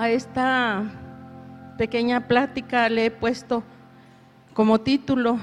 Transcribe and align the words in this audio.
a 0.00 0.08
esta 0.08 0.82
pequeña 1.76 2.26
plática 2.26 2.88
le 2.88 3.04
he 3.04 3.10
puesto 3.10 3.62
como 4.54 4.80
título 4.80 5.38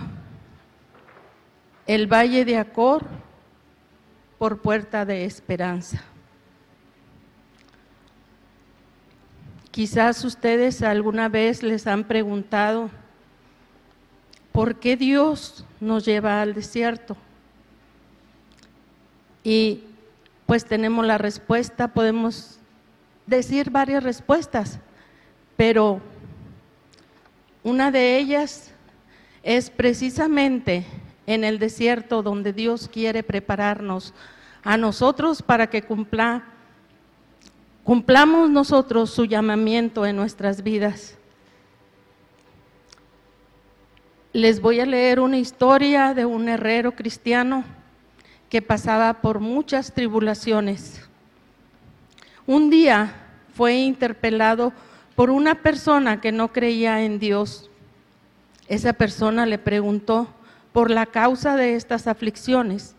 El 1.86 2.12
Valle 2.12 2.44
de 2.44 2.58
Acor 2.58 3.06
por 4.40 4.60
Puerta 4.60 5.06
de 5.06 5.26
Esperanza. 5.26 6.02
Quizás 9.70 10.26
ustedes 10.26 10.82
alguna 10.82 11.30
vez 11.30 11.62
les 11.62 11.86
han 11.86 12.06
preguntado, 12.06 12.90
¿por 14.52 14.80
qué 14.80 14.98
Dios 14.98 15.66
nos 15.80 16.04
lleva 16.04 16.42
al 16.42 16.56
desierto? 16.56 17.16
Y 19.44 19.84
pues 20.48 20.66
tenemos 20.66 21.06
la 21.06 21.20
respuesta, 21.20 21.90
podemos 21.90 22.57
decir 23.28 23.70
varias 23.70 24.04
respuestas, 24.04 24.80
pero 25.56 26.02
una 27.64 27.92
de 27.92 28.18
ellas 28.18 28.72
es 29.44 29.70
precisamente 29.70 30.86
en 31.26 31.44
el 31.44 31.60
desierto 31.60 32.24
donde 32.24 32.54
Dios 32.54 32.90
quiere 32.92 33.22
prepararnos 33.22 34.14
a 34.64 34.78
nosotros 34.78 35.42
para 35.42 35.70
que 35.70 35.82
cumpla, 35.82 36.46
cumplamos 37.84 38.50
nosotros 38.50 39.12
su 39.12 39.26
llamamiento 39.26 40.06
en 40.06 40.16
nuestras 40.16 40.64
vidas. 40.64 41.18
Les 44.34 44.62
voy 44.62 44.80
a 44.80 44.86
leer 44.86 45.20
una 45.20 45.38
historia 45.38 46.14
de 46.14 46.26
un 46.26 46.48
herrero 46.48 46.94
cristiano 46.94 47.64
que 48.50 48.62
pasaba 48.62 49.22
por 49.22 49.40
muchas 49.40 49.94
tribulaciones. 49.94 51.07
Un 52.48 52.70
día 52.70 53.14
fue 53.54 53.76
interpelado 53.76 54.72
por 55.18 55.30
una 55.30 55.62
persona 55.62 56.22
que 56.22 56.32
no 56.32 56.54
creía 56.54 57.04
en 57.04 57.20
Dios. 57.20 57.70
Esa 58.70 58.94
persona 58.94 59.46
le 59.46 59.58
preguntó 59.58 60.30
por 60.72 60.90
la 60.90 61.06
causa 61.06 61.58
de 61.58 61.76
estas 61.76 62.08
aflicciones. 62.08 62.96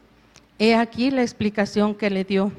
He 0.59 0.75
aquí 0.75 1.11
la 1.11 1.23
explicación 1.23 1.95
que 1.95 2.11
le 2.11 2.25
dio. 2.25 2.53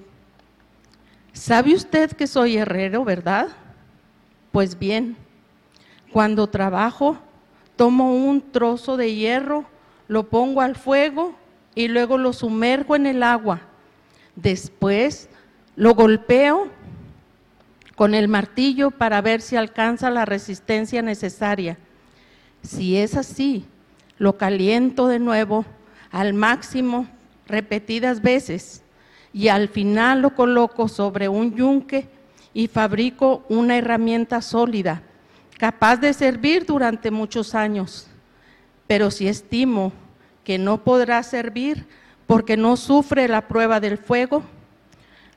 ¿Sabe 1.32 1.76
usted 1.76 2.12
que 2.14 2.26
soy 2.26 2.58
herrero, 2.58 3.06
verdad? 3.06 3.50
Pues 4.52 4.80
bien, 4.80 5.16
cuando 6.12 6.48
trabajo, 6.48 7.20
tomo 7.76 8.16
un 8.16 8.42
trozo 8.42 8.98
de 8.98 9.14
hierro, 9.14 9.66
lo 10.08 10.28
pongo 10.28 10.62
al 10.62 10.76
fuego 10.76 11.36
y 11.76 11.88
luego 11.88 12.18
lo 12.18 12.34
sumerjo 12.34 12.96
en 12.96 13.06
el 13.06 13.22
agua. 13.22 13.62
Después 14.36 15.30
lo 15.76 15.94
golpeo 15.94 16.68
con 18.00 18.16
el 18.16 18.30
martillo 18.30 18.92
para 18.92 19.20
ver 19.20 19.42
si 19.42 19.58
alcanza 19.58 20.10
la 20.10 20.24
resistencia 20.24 21.02
necesaria. 21.02 21.78
Si 22.62 22.96
es 22.96 23.18
así, 23.18 23.66
lo 24.18 24.38
caliento 24.38 25.10
de 25.10 25.20
nuevo 25.20 25.66
al 26.10 26.34
máximo 26.34 27.10
repetidas 27.46 28.22
veces 28.22 28.84
y 29.34 29.50
al 29.50 29.68
final 29.68 30.22
lo 30.22 30.34
coloco 30.34 30.88
sobre 30.88 31.28
un 31.28 31.54
yunque 31.56 32.08
y 32.54 32.70
fabrico 32.70 33.44
una 33.50 33.76
herramienta 33.76 34.42
sólida, 34.42 35.02
capaz 35.58 35.98
de 35.98 36.14
servir 36.14 36.66
durante 36.66 37.12
muchos 37.12 37.54
años. 37.54 38.08
Pero 38.88 39.12
si 39.12 39.28
estimo 39.28 39.92
que 40.46 40.58
no 40.58 40.86
podrá 40.86 41.22
servir 41.22 41.86
porque 42.28 42.56
no 42.56 42.78
sufre 42.78 43.28
la 43.28 43.50
prueba 43.50 43.82
del 43.82 43.98
fuego, 43.98 44.42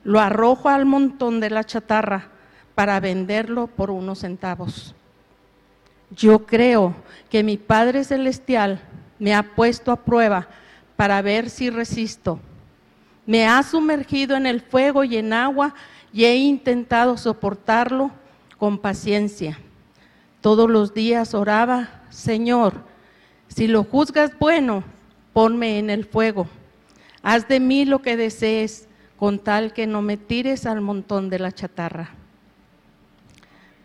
lo 0.05 0.21
arrojo 0.21 0.69
al 0.69 0.85
montón 0.85 1.41
de 1.41 1.49
la 1.49 1.65
chatarra 1.65 2.29
para 2.75 2.99
venderlo 2.99 3.67
por 3.67 3.91
unos 3.91 4.19
centavos. 4.19 4.95
Yo 6.11 6.45
creo 6.45 6.93
que 7.29 7.43
mi 7.43 7.57
Padre 7.57 8.03
Celestial 8.03 8.81
me 9.19 9.33
ha 9.33 9.43
puesto 9.55 9.91
a 9.91 10.03
prueba 10.03 10.47
para 10.95 11.21
ver 11.21 11.49
si 11.49 11.69
resisto. 11.69 12.39
Me 13.25 13.47
ha 13.47 13.63
sumergido 13.63 14.35
en 14.35 14.45
el 14.45 14.61
fuego 14.61 15.03
y 15.03 15.17
en 15.17 15.33
agua 15.33 15.73
y 16.11 16.25
he 16.25 16.35
intentado 16.35 17.17
soportarlo 17.17 18.11
con 18.57 18.77
paciencia. 18.77 19.59
Todos 20.41 20.69
los 20.69 20.93
días 20.93 21.33
oraba, 21.33 22.01
Señor, 22.09 22.73
si 23.47 23.67
lo 23.67 23.83
juzgas 23.83 24.37
bueno, 24.37 24.83
ponme 25.31 25.79
en 25.79 25.89
el 25.89 26.05
fuego. 26.05 26.47
Haz 27.21 27.47
de 27.47 27.59
mí 27.59 27.85
lo 27.85 28.01
que 28.01 28.17
desees, 28.17 28.87
con 29.17 29.39
tal 29.39 29.73
que 29.73 29.87
no 29.87 30.01
me 30.01 30.17
tires 30.17 30.65
al 30.65 30.81
montón 30.81 31.29
de 31.29 31.39
la 31.39 31.51
chatarra. 31.51 32.09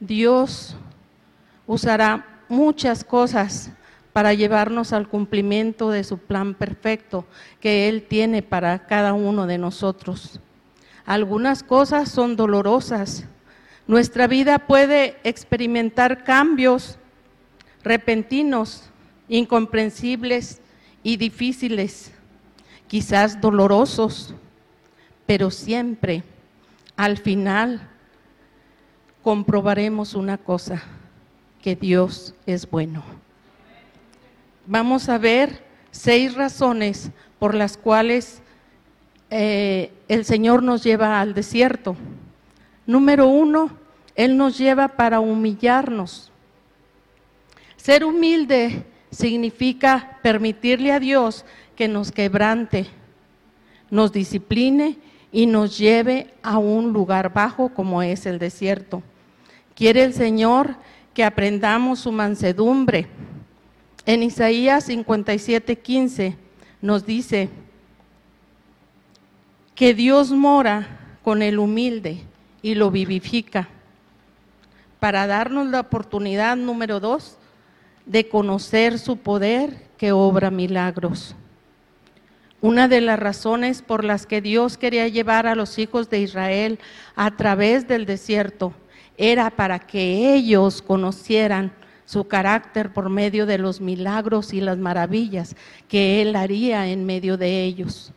Dios 0.00 0.76
usará 1.66 2.42
muchas 2.48 3.04
cosas 3.04 3.70
para 4.12 4.34
llevarnos 4.34 4.92
al 4.92 5.08
cumplimiento 5.08 5.90
de 5.90 6.02
su 6.04 6.18
plan 6.18 6.54
perfecto 6.54 7.26
que 7.60 7.88
Él 7.88 8.02
tiene 8.08 8.42
para 8.42 8.86
cada 8.86 9.12
uno 9.12 9.46
de 9.46 9.58
nosotros. 9.58 10.40
Algunas 11.04 11.62
cosas 11.62 12.10
son 12.10 12.36
dolorosas. 12.36 13.24
Nuestra 13.86 14.26
vida 14.26 14.58
puede 14.58 15.16
experimentar 15.24 16.24
cambios 16.24 16.98
repentinos, 17.82 18.90
incomprensibles 19.28 20.60
y 21.02 21.16
difíciles, 21.16 22.12
quizás 22.86 23.40
dolorosos, 23.40 24.34
pero 25.26 25.50
siempre 25.50 26.22
al 26.96 27.18
final 27.18 27.88
comprobaremos 29.22 30.14
una 30.14 30.38
cosa, 30.38 30.82
que 31.62 31.76
Dios 31.76 32.34
es 32.46 32.68
bueno. 32.70 33.02
Vamos 34.66 35.08
a 35.08 35.18
ver 35.18 35.64
seis 35.90 36.34
razones 36.34 37.10
por 37.38 37.54
las 37.54 37.76
cuales 37.76 38.42
eh, 39.30 39.92
el 40.08 40.24
Señor 40.24 40.62
nos 40.62 40.82
lleva 40.82 41.20
al 41.20 41.34
desierto. 41.34 41.96
Número 42.86 43.26
uno, 43.26 43.70
Él 44.14 44.36
nos 44.36 44.56
lleva 44.56 44.88
para 44.88 45.20
humillarnos. 45.20 46.30
Ser 47.76 48.04
humilde 48.04 48.84
significa 49.10 50.18
permitirle 50.22 50.92
a 50.92 51.00
Dios 51.00 51.44
que 51.76 51.88
nos 51.88 52.12
quebrante, 52.12 52.86
nos 53.90 54.12
discipline 54.12 54.98
y 55.30 55.46
nos 55.46 55.76
lleve 55.78 56.32
a 56.42 56.58
un 56.58 56.92
lugar 56.92 57.32
bajo 57.32 57.68
como 57.70 58.02
es 58.02 58.26
el 58.26 58.38
desierto. 58.38 59.02
Quiere 59.74 60.04
el 60.04 60.14
Señor 60.14 60.76
que 61.14 61.24
aprendamos 61.24 62.00
su 62.00 62.12
mansedumbre. 62.12 63.06
En 64.06 64.22
Isaías 64.22 64.84
57, 64.84 65.76
15 65.76 66.36
nos 66.80 67.04
dice 67.04 67.50
que 69.74 69.94
Dios 69.94 70.30
mora 70.30 71.18
con 71.22 71.42
el 71.42 71.58
humilde 71.58 72.22
y 72.62 72.74
lo 72.74 72.90
vivifica 72.90 73.68
para 74.98 75.26
darnos 75.26 75.66
la 75.68 75.80
oportunidad 75.80 76.56
número 76.56 77.00
dos 77.00 77.36
de 78.06 78.28
conocer 78.28 78.98
su 78.98 79.18
poder 79.18 79.86
que 79.98 80.12
obra 80.12 80.50
milagros. 80.50 81.36
Una 82.60 82.88
de 82.88 83.00
las 83.00 83.18
razones 83.18 83.82
por 83.82 84.04
las 84.04 84.26
que 84.26 84.40
Dios 84.40 84.76
quería 84.78 85.06
llevar 85.06 85.46
a 85.46 85.54
los 85.54 85.78
hijos 85.78 86.10
de 86.10 86.20
Israel 86.20 86.80
a 87.14 87.36
través 87.36 87.86
del 87.86 88.04
desierto 88.04 88.72
era 89.16 89.50
para 89.50 89.78
que 89.78 90.34
ellos 90.34 90.82
conocieran 90.82 91.72
su 92.04 92.26
carácter 92.26 92.92
por 92.92 93.10
medio 93.10 93.46
de 93.46 93.58
los 93.58 93.80
milagros 93.80 94.52
y 94.52 94.60
las 94.60 94.78
maravillas 94.78 95.54
que 95.88 96.22
Él 96.22 96.34
haría 96.34 96.88
en 96.88 97.04
medio 97.04 97.36
de 97.36 97.62
ellos. 97.62 98.12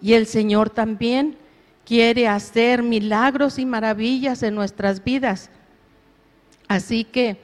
Y 0.00 0.12
el 0.12 0.26
Señor 0.26 0.70
también 0.70 1.36
quiere 1.84 2.28
hacer 2.28 2.82
milagros 2.82 3.58
y 3.58 3.66
maravillas 3.66 4.42
en 4.42 4.54
nuestras 4.54 5.02
vidas. 5.02 5.50
Así 6.68 7.04
que 7.04 7.38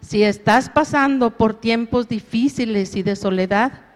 si 0.00 0.22
estás 0.22 0.68
pasando 0.68 1.30
por 1.30 1.54
tiempos 1.54 2.08
difíciles 2.08 2.94
y 2.94 3.02
de 3.02 3.16
soledad, 3.16 3.87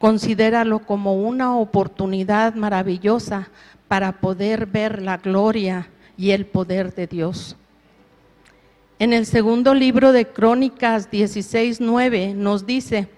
considéralo 0.00 0.78
como 0.78 1.14
una 1.14 1.54
oportunidad 1.54 2.54
maravillosa 2.54 3.50
para 3.86 4.12
poder 4.12 4.64
ver 4.64 5.02
la 5.02 5.18
gloria 5.18 5.90
y 6.16 6.30
el 6.30 6.46
poder 6.46 6.94
de 6.94 7.06
Dios. 7.06 7.54
En 8.98 9.12
el 9.12 9.26
segundo 9.26 9.74
libro 9.74 10.12
de 10.12 10.26
Crónicas 10.26 11.10
16:9 11.10 12.34
nos 12.34 12.64
dice, 12.64 13.08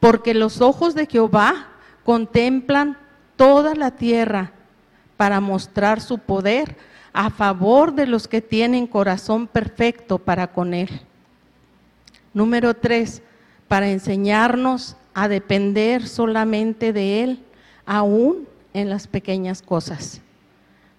porque 0.00 0.34
los 0.34 0.60
ojos 0.60 0.96
de 0.96 1.06
Jehová 1.06 1.68
contemplan 2.04 2.96
toda 3.36 3.76
la 3.76 3.92
tierra 3.92 4.52
para 5.16 5.40
mostrar 5.40 6.00
su 6.00 6.18
poder 6.18 6.76
a 7.12 7.30
favor 7.30 7.94
de 7.94 8.08
los 8.08 8.26
que 8.26 8.40
tienen 8.40 8.88
corazón 8.88 9.46
perfecto 9.46 10.18
para 10.18 10.48
con 10.48 10.74
Él. 10.74 10.88
Número 12.34 12.74
tres, 12.74 13.22
para 13.70 13.88
enseñarnos 13.88 14.96
a 15.14 15.28
depender 15.28 16.08
solamente 16.08 16.92
de 16.92 17.22
Él, 17.22 17.44
aún 17.86 18.48
en 18.74 18.90
las 18.90 19.06
pequeñas 19.06 19.62
cosas. 19.62 20.20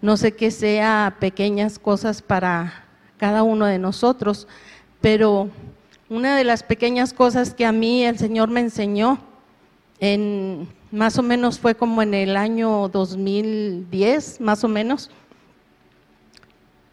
No 0.01 0.15
sé 0.15 0.31
qué 0.31 0.51
sea 0.51 1.17
pequeñas 1.19 1.79
cosas 1.79 2.21
para 2.21 2.85
cada 3.17 3.43
uno 3.43 3.65
de 3.65 3.77
nosotros. 3.77 4.47
Pero 5.01 5.49
una 6.07 6.37
de 6.37 6.45
las 6.45 6.63
pequeñas 6.63 7.11
cosas 7.11 7.53
que 7.53 7.65
a 7.65 7.73
mí 7.73 8.05
el 8.05 8.17
Señor 8.17 8.49
me 8.49 8.61
enseñó, 8.61 9.19
en, 9.99 10.69
más 10.93 11.17
o 11.17 11.23
menos 11.23 11.59
fue 11.59 11.75
como 11.75 12.01
en 12.01 12.13
el 12.13 12.37
año 12.37 12.87
2010, 12.87 14.39
más 14.39 14.63
o 14.63 14.69
menos, 14.69 15.11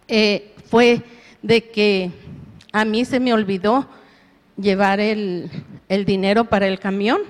eh, 0.08 0.56
fue 0.68 1.04
de 1.40 1.70
que 1.70 2.10
a 2.72 2.84
mí 2.84 3.04
se 3.04 3.20
me 3.20 3.32
olvidó 3.32 3.86
llevar 4.60 5.00
el, 5.00 5.50
dinero 6.04 6.44
para 6.44 6.66
el 6.66 6.78
camión 6.78 7.20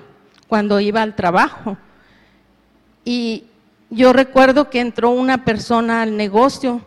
cuando 0.47 0.79
iba 0.79 1.01
al 1.01 1.15
trabajo. 1.15 1.77
Y 3.05 3.45
yo 3.89 4.13
recuerdo 4.13 4.69
que 4.69 4.79
entró 4.79 5.11
una 5.11 5.45
persona 5.45 6.01
al 6.01 6.17
negocio 6.17 6.81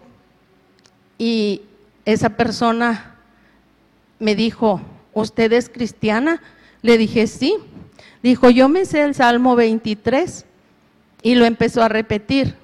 y 1.18 1.62
esa 2.04 2.30
persona 2.30 3.16
me 4.18 4.34
dijo, 4.34 4.80
¿usted 5.14 5.52
es 5.52 5.68
cristiana? 5.68 6.42
Le 6.82 6.98
dije, 6.98 7.26
sí. 7.26 7.56
Dijo, 8.22 8.50
yo 8.50 8.68
me 8.68 8.84
sé 8.84 9.02
el 9.02 9.14
Salmo 9.14 9.56
23 9.56 10.44
y 11.22 11.34
lo 11.34 11.44
empezó 11.44 11.82
a 11.82 11.88
repetir. 11.88 12.56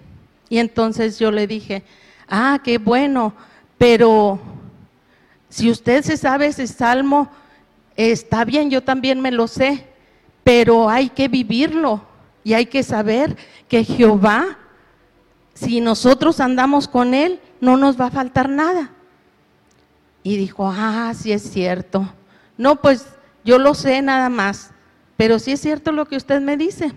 Y 0.49 0.59
entonces 0.59 1.19
yo 1.19 1.31
le 1.31 1.47
dije, 1.47 1.83
ah, 2.29 2.61
qué 2.63 2.79
bueno, 2.79 3.35
pero 3.77 4.41
si 5.49 5.71
usted 5.71 6.03
se 6.03 6.17
sabe 6.17 6.47
ese 6.47 6.67
salmo, 6.67 7.31
está 7.99 8.45
bien, 8.45 8.71
yo 8.71 8.83
también 8.83 9.21
me 9.21 9.33
lo 9.33 9.49
sé, 9.49 9.85
pero 10.45 10.89
hay 10.89 11.11
que 11.11 11.27
vivirlo 11.27 12.01
y 12.45 12.55
hay 12.55 12.67
que 12.67 12.85
saber 12.85 13.37
que 13.67 13.83
Jehová, 13.83 14.57
si 15.53 15.81
nosotros 15.81 16.39
andamos 16.39 16.87
con 16.87 17.13
Él, 17.13 17.41
no 17.61 17.77
nos 17.77 18.01
va 18.01 18.07
a 18.07 18.11
faltar 18.13 18.49
nada. 18.49 18.93
Y 20.23 20.37
dijo, 20.37 20.69
ah, 20.73 21.13
sí 21.15 21.33
es 21.33 21.43
cierto. 21.43 22.09
No, 22.57 22.77
pues 22.77 23.07
yo 23.45 23.59
lo 23.59 23.75
sé 23.75 24.01
nada 24.01 24.29
más, 24.29 24.71
pero 25.17 25.41
sí 25.41 25.53
es 25.53 25.61
cierto 25.61 25.91
lo 25.91 26.07
que 26.07 26.17
usted 26.17 26.41
me 26.41 26.57
dice. 26.57 26.93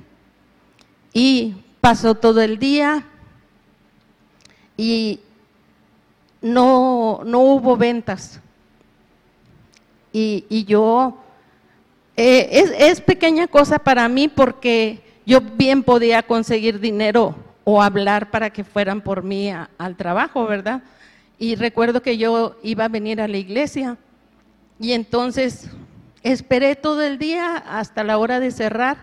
Y 1.14 1.56
pasó 1.82 2.14
todo 2.14 2.42
el 2.42 2.60
día 2.60 3.06
y 4.78 5.20
no, 6.42 7.22
no 7.26 7.40
hubo 7.40 7.76
ventas. 7.76 8.40
Y, 10.14 10.66
yo, 10.66 11.18
eh, 12.18 12.50
es, 12.52 12.72
es 12.78 13.02
pequeña 13.02 13.48
cosa 13.48 13.80
para 13.80 14.08
mí 14.10 14.28
porque 14.28 15.02
yo 15.26 15.40
bien 15.42 15.84
podía 15.84 16.24
conseguir 16.24 16.80
dinero 16.80 17.36
o 17.64 17.82
hablar 17.82 18.32
para 18.32 18.50
que 18.50 18.64
fueran 18.64 19.02
por 19.02 19.24
mí 19.24 19.52
al 19.78 19.96
trabajo, 19.96 20.46
¿verdad? 20.46 20.84
Y 21.38 21.56
recuerdo 21.56 22.02
que 22.02 22.18
yo 22.18 22.58
iba 22.64 22.86
a 22.86 22.90
venir 22.90 23.22
a 23.22 23.28
la 23.28 23.38
iglesia 23.38 23.98
y 24.80 24.94
entonces 24.94 25.70
esperé 26.24 26.76
todo 26.76 27.02
el 27.02 27.18
día 27.18 27.58
hasta 27.58 28.04
la 28.04 28.18
hora 28.18 28.40
de 28.40 28.52
cerrar 28.52 28.98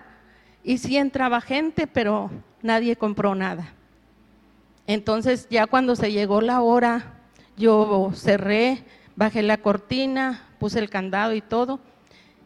y 0.62 0.78
sí 0.78 0.96
entraba 0.96 1.40
gente, 1.40 1.87
pero 1.87 2.31
nadie 2.62 2.96
compró 2.96 3.34
nada. 3.34 3.72
Entonces 4.87 5.46
ya 5.50 5.66
cuando 5.66 5.96
se 5.96 6.12
llegó 6.12 6.40
la 6.40 6.60
hora, 6.60 7.14
yo 7.56 8.10
cerré, 8.14 8.84
bajé 9.16 9.43
la 9.43 9.58
cortina, 9.58 10.47
puse 10.58 10.78
el 10.78 10.90
candado 10.90 11.34
y 11.34 11.40
todo, 11.40 11.81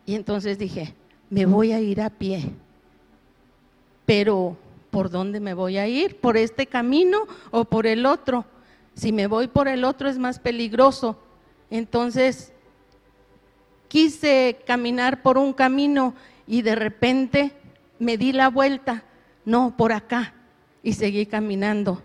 y 0.07 0.15
entonces 0.15 0.59
dije, 0.59 0.95
me 1.31 1.47
voy 1.47 1.73
a 1.73 1.81
ir 1.81 2.01
a 2.01 2.11
pie. 2.11 2.51
Pero, 4.05 4.57
¿por 4.91 5.11
dónde 5.11 5.41
me 5.41 5.55
voy 5.55 5.79
a 5.79 5.89
ir? 5.89 6.17
¿Por 6.17 6.37
este 6.37 6.67
camino 6.67 7.27
o 7.51 7.65
por 7.65 7.87
el 7.87 8.05
otro? 8.05 8.45
Si 8.95 9.13
me 9.13 9.27
voy 9.27 9.49
por 9.49 9.69
el 9.69 9.85
otro 9.85 10.09
es 10.09 10.19
más 10.19 10.39
peligroso. 10.39 11.19
Entonces, 11.71 12.53
quise 13.89 14.59
caminar 14.67 15.23
por 15.23 15.39
un 15.39 15.53
camino 15.53 16.15
y 16.47 16.63
de 16.63 16.75
repente 16.75 17.53
me 17.99 18.19
di 18.19 18.33
la 18.33 18.49
vuelta, 18.49 19.05
no, 19.45 19.75
por 19.77 19.93
acá, 19.93 20.35
y 20.83 20.93
seguí 20.93 21.25
caminando. 21.27 22.03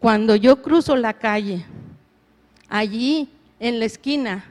Cuando 0.00 0.36
yo 0.36 0.62
cruzo 0.62 0.96
la 0.96 1.14
calle, 1.14 1.64
allí 2.68 3.28
en 3.58 3.80
la 3.80 3.84
esquina 3.84 4.44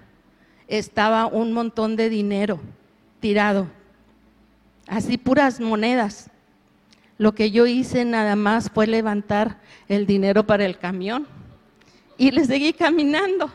estaba 0.68 1.28
un 1.28 1.54
montón 1.54 1.96
de 1.96 2.10
dinero 2.10 2.60
tirado, 3.20 3.68
así 4.88 5.18
puras 5.18 5.60
monedas. 5.60 6.30
Lo 7.18 7.34
que 7.34 7.50
yo 7.50 7.66
hice 7.66 8.06
nada 8.06 8.36
más 8.36 8.70
fue 8.72 8.86
levantar 8.86 9.58
el 9.88 10.06
dinero 10.06 10.46
para 10.46 10.66
el 10.66 10.78
camión 10.78 11.28
y 12.18 12.32
le 12.32 12.46
seguí 12.46 12.74
caminando 12.74 13.52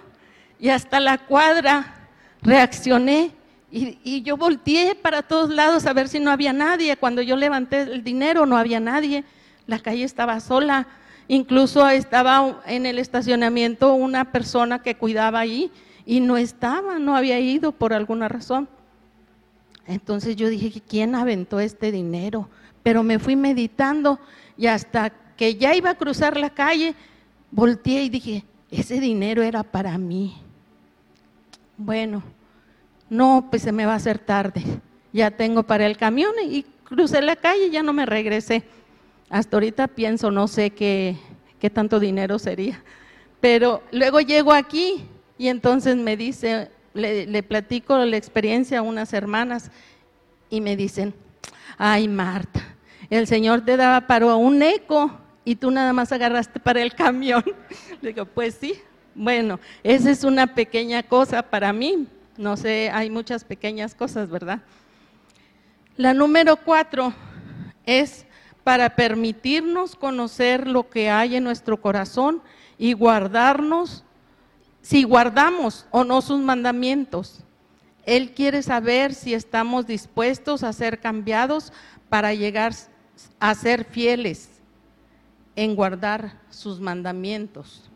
y 0.59 0.69
hasta 0.69 0.99
la 1.01 1.19
cuadra 1.19 2.09
reaccioné 2.41 3.33
y, 3.71 4.23
yo 4.23 4.37
volteé 4.37 4.95
para 4.95 5.23
todos 5.23 5.49
lados 5.49 5.87
a 5.87 5.95
ver 5.95 6.07
si 6.07 6.21
no 6.21 6.31
había 6.31 6.53
nadie. 6.53 6.97
Cuando 6.99 7.23
yo 7.23 7.37
levanté 7.37 7.81
el 7.81 8.05
dinero 8.05 8.45
no 8.45 8.59
había 8.59 8.81
nadie, 8.81 9.25
la 9.67 9.79
calle 9.79 10.05
estaba 10.05 10.41
sola, 10.41 10.87
incluso 11.27 11.89
estaba 11.89 12.61
en 12.67 12.85
el 12.85 12.99
estacionamiento 12.99 13.95
una 13.95 14.31
persona 14.31 14.83
que 14.83 14.97
cuidaba 14.97 15.41
ahí 15.41 15.71
y 16.05 16.21
no 16.21 16.37
estaba, 16.37 16.99
no 16.99 17.17
había 17.17 17.39
ido 17.41 17.73
por 17.73 17.93
alguna 17.93 18.29
razón. 18.29 18.69
Entonces 19.87 20.37
yo 20.37 20.49
dije, 20.49 20.81
¿quién 20.87 21.15
aventó 21.15 21.61
este 21.61 21.93
dinero? 21.93 22.49
pero 22.83 23.03
me 23.03 23.19
fui 23.19 23.37
meditando 23.37 24.19
y 24.57 24.67
hasta 24.67 25.11
que 25.37 25.55
ya 25.55 25.75
iba 25.75 25.91
a 25.91 25.95
cruzar 25.95 26.37
la 26.37 26.51
calle, 26.51 26.95
volteé 27.51 28.05
y 28.05 28.09
dije, 28.09 28.45
ese 28.71 29.01
dinero 29.01 29.43
era 29.43 29.63
para 29.63 29.97
mí. 29.99 30.35
Bueno, 31.77 32.23
no, 33.09 33.47
pues 33.51 33.63
se 33.63 33.73
me 33.73 33.87
va 33.87 33.93
a 33.95 33.97
hacer 33.97 34.19
tarde. 34.19 34.63
Ya 35.13 35.31
tengo 35.31 35.63
para 35.63 35.87
el 35.87 35.97
camión 35.97 36.33
y 36.45 36.65
crucé 36.85 37.23
la 37.23 37.37
calle 37.37 37.67
y 37.67 37.71
ya 37.71 37.83
no 37.83 37.93
me 37.93 38.07
regresé. 38.07 38.63
Hasta 39.31 39.57
ahorita 39.57 39.89
pienso, 39.89 40.31
no 40.31 40.49
sé 40.49 40.71
qué, 40.71 41.17
qué 41.59 41.71
tanto 41.71 42.01
dinero 42.01 42.39
sería. 42.39 42.83
Pero 43.41 43.83
luego 43.91 44.21
llego 44.21 44.53
aquí 44.53 45.05
y 45.39 45.49
entonces 45.49 45.97
me 45.97 46.17
dice, 46.17 46.71
le, 46.95 47.27
le 47.27 47.43
platico 47.43 47.97
la 47.99 48.17
experiencia 48.17 48.81
a 48.81 48.83
unas 48.83 49.13
hermanas 49.13 49.71
y 50.51 50.61
me 50.61 50.77
dicen, 50.77 51.15
ay 51.79 52.09
Marta, 52.09 52.61
el 53.11 53.27
Señor 53.27 53.63
te 53.63 53.77
daba 53.77 54.07
para 54.07 54.37
un 54.37 54.63
eco 54.63 55.11
y 55.45 55.57
tú 55.57 55.71
nada 55.71 55.93
más 55.93 56.13
agarraste 56.13 56.61
para 56.61 56.83
el 56.83 56.95
camión. 56.95 57.45
Le 58.01 58.11
digo, 58.11 58.25
pues 58.25 58.55
sí, 58.55 58.75
bueno, 59.15 59.59
esa 59.83 60.11
es 60.11 60.25
una 60.25 60.55
pequeña 60.55 61.03
cosa 61.03 61.43
para 61.43 61.73
mí. 61.73 62.07
No 62.37 62.57
sé, 62.57 62.91
hay 62.93 63.11
muchas 63.11 63.45
pequeñas 63.45 63.95
cosas, 63.95 64.31
¿verdad? 64.31 64.61
La 65.97 66.15
número 66.15 66.57
cuatro 66.57 67.13
es 67.85 68.25
para 68.65 68.91
permitirnos 68.97 69.97
conocer 69.97 70.67
lo 70.67 70.89
que 70.89 71.11
hay 71.11 71.37
en 71.37 71.45
nuestro 71.45 71.81
corazón 71.81 72.41
y 72.79 72.95
guardarnos, 72.95 74.05
si 74.83 75.05
guardamos 75.05 75.87
o 75.91 76.05
no 76.05 76.21
sus 76.21 76.41
mandamientos. 76.41 77.41
Él 78.05 78.33
quiere 78.33 78.63
saber 78.63 79.15
si 79.15 79.33
estamos 79.33 79.87
dispuestos 79.87 80.65
a 80.65 80.73
ser 80.73 81.01
cambiados 81.01 81.73
para 82.09 82.35
llegar 82.35 82.75
a 83.39 83.55
ser 83.55 83.85
fieles 83.85 84.51
en 85.55 85.77
guardar 85.77 86.41
sus 86.51 86.81
mandamientos. 86.81 87.89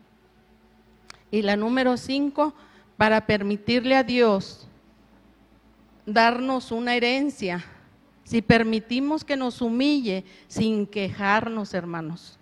Y 1.29 1.41
la 1.41 1.57
número 1.57 1.97
cinco, 1.97 2.53
para 2.95 3.25
permitirle 3.25 3.95
a 3.95 4.03
Dios 4.03 4.67
darnos 6.05 6.71
una 6.71 6.95
herencia, 6.95 7.65
si 8.23 8.41
permitimos 8.41 9.25
que 9.25 9.35
nos 9.35 9.61
humille 9.61 10.23
sin 10.47 10.87
quejarnos, 10.87 11.73
hermanos, 11.73 12.37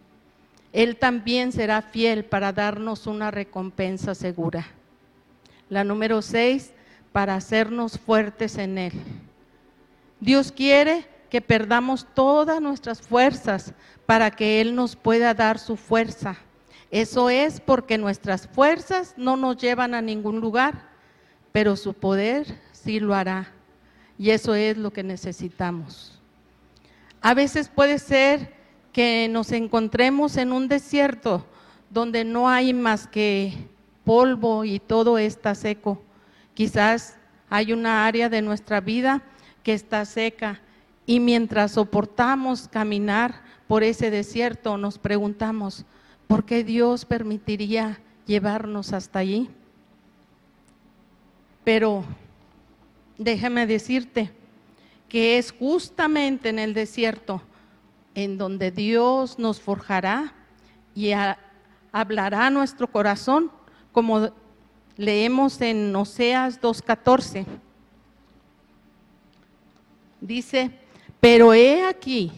Él 0.75 0.98
también 0.98 1.53
será 1.53 1.82
fiel 1.82 2.25
para 2.25 2.51
darnos 2.51 3.08
una 3.08 3.32
recompensa 3.32 4.13
segura. 4.13 4.67
La 5.70 5.86
número 5.86 6.22
seis, 6.22 6.74
para 7.13 7.36
hacernos 7.36 7.98
fuertes 7.98 8.58
en 8.58 8.77
Él. 8.77 8.91
Dios 10.20 10.51
quiere 10.51 11.08
que 11.29 11.39
perdamos 11.39 12.05
todas 12.13 12.60
nuestras 12.60 13.00
fuerzas 13.00 13.74
para 14.05 14.32
que 14.32 14.60
Él 14.60 14.75
nos 14.75 14.98
pueda 14.98 15.34
dar 15.34 15.60
su 15.60 15.77
fuerza. 15.77 16.36
Eso 16.91 17.29
es 17.29 17.62
porque 17.62 17.98
nuestras 17.98 18.46
fuerzas 18.46 19.13
no 19.15 19.38
nos 19.38 19.55
llevan 19.55 19.94
a 19.94 20.01
ningún 20.01 20.41
lugar, 20.41 20.89
pero 21.53 21.77
su 21.77 21.94
poder 21.94 22.53
sí 22.74 23.00
lo 23.00 23.15
hará. 23.15 23.48
Y 24.17 24.32
eso 24.32 24.53
es 24.53 24.77
lo 24.77 24.91
que 24.91 25.03
necesitamos. 25.03 26.20
A 27.22 27.34
veces 27.34 27.70
puede 27.70 27.98
ser 27.98 28.64
que 28.96 29.28
nos 29.30 29.52
encontremos 29.52 30.38
en 30.38 30.54
un 30.54 30.70
desierto 30.70 31.46
donde 31.90 32.24
no 32.24 32.48
hay 32.48 32.74
más 32.74 33.08
que 33.08 33.54
polvo 34.06 34.64
y 34.64 34.80
todo 34.80 35.18
está 35.18 35.54
seco. 35.54 36.02
Quizás 36.54 37.18
hay 37.50 37.74
una 37.74 38.08
área 38.08 38.30
de 38.30 38.42
nuestra 38.42 38.80
vida 38.80 39.22
que 39.64 39.74
está 39.74 40.06
seca 40.06 40.62
y 41.06 41.20
mientras 41.20 41.74
soportamos 41.74 42.70
caminar 42.70 43.42
por 43.68 43.84
ese 43.84 44.12
desierto, 44.12 44.78
nos 44.78 44.98
preguntamos, 44.98 45.84
¿por 46.25 46.46
qué 46.46 46.64
Dios 46.64 47.04
permitiría 47.04 48.00
llevarnos 48.25 48.94
hasta 48.94 49.20
allí? 49.20 49.50
Pero 51.66 52.06
déjame 53.18 53.68
decirte 53.68 54.32
que 55.10 55.38
es 55.38 55.52
justamente 55.52 56.48
en 56.48 56.60
el 56.60 56.74
desierto 56.74 57.42
en 58.15 58.38
donde 58.38 58.72
Dios 58.72 59.38
nos 59.38 59.60
forjará 59.62 60.34
y 60.95 61.12
hablará 61.91 62.48
a 62.48 62.50
nuestro 62.50 62.88
corazón, 62.88 63.51
como 63.91 64.31
leemos 64.98 65.62
en 65.62 65.93
Oseas 65.95 66.60
2.14. 66.62 67.45
Dice, 70.22 70.72
pero 71.19 71.53
he 71.53 71.86
aquí 71.86 72.31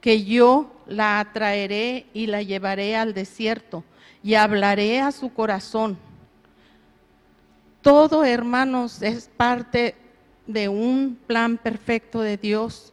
que 0.00 0.24
yo 0.24 0.72
la 0.86 1.20
atraeré 1.20 2.06
y 2.12 2.26
la 2.26 2.42
llevaré 2.42 2.96
al 2.96 3.14
desierto 3.14 3.84
y 4.22 4.34
hablaré 4.34 5.00
a 5.00 5.12
su 5.12 5.32
corazón. 5.32 5.96
Todo, 7.80 8.24
hermanos, 8.24 9.00
es 9.00 9.30
parte 9.36 9.94
de 10.46 10.68
un 10.68 11.18
plan 11.26 11.56
perfecto 11.56 12.20
de 12.20 12.36
Dios 12.36 12.92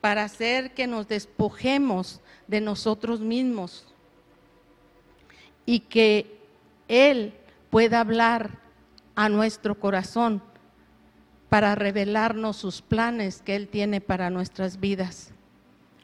para 0.00 0.24
hacer 0.24 0.72
que 0.72 0.86
nos 0.86 1.08
despojemos 1.08 2.20
de 2.46 2.60
nosotros 2.60 3.20
mismos 3.20 3.84
y 5.66 5.80
que 5.80 6.38
Él 6.88 7.34
pueda 7.70 8.00
hablar 8.00 8.58
a 9.14 9.28
nuestro 9.28 9.78
corazón 9.78 10.42
para 11.48 11.74
revelarnos 11.74 12.56
sus 12.56 12.80
planes 12.80 13.42
que 13.42 13.56
Él 13.56 13.68
tiene 13.68 14.00
para 14.00 14.30
nuestras 14.30 14.80
vidas. 14.80 15.32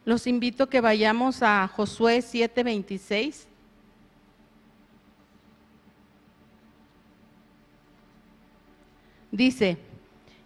Los 0.04 0.26
invito 0.26 0.64
a 0.64 0.70
que 0.70 0.80
vayamos 0.80 1.42
a 1.42 1.66
Josué 1.68 2.18
7:26. 2.18 3.46
Dice, 9.32 9.76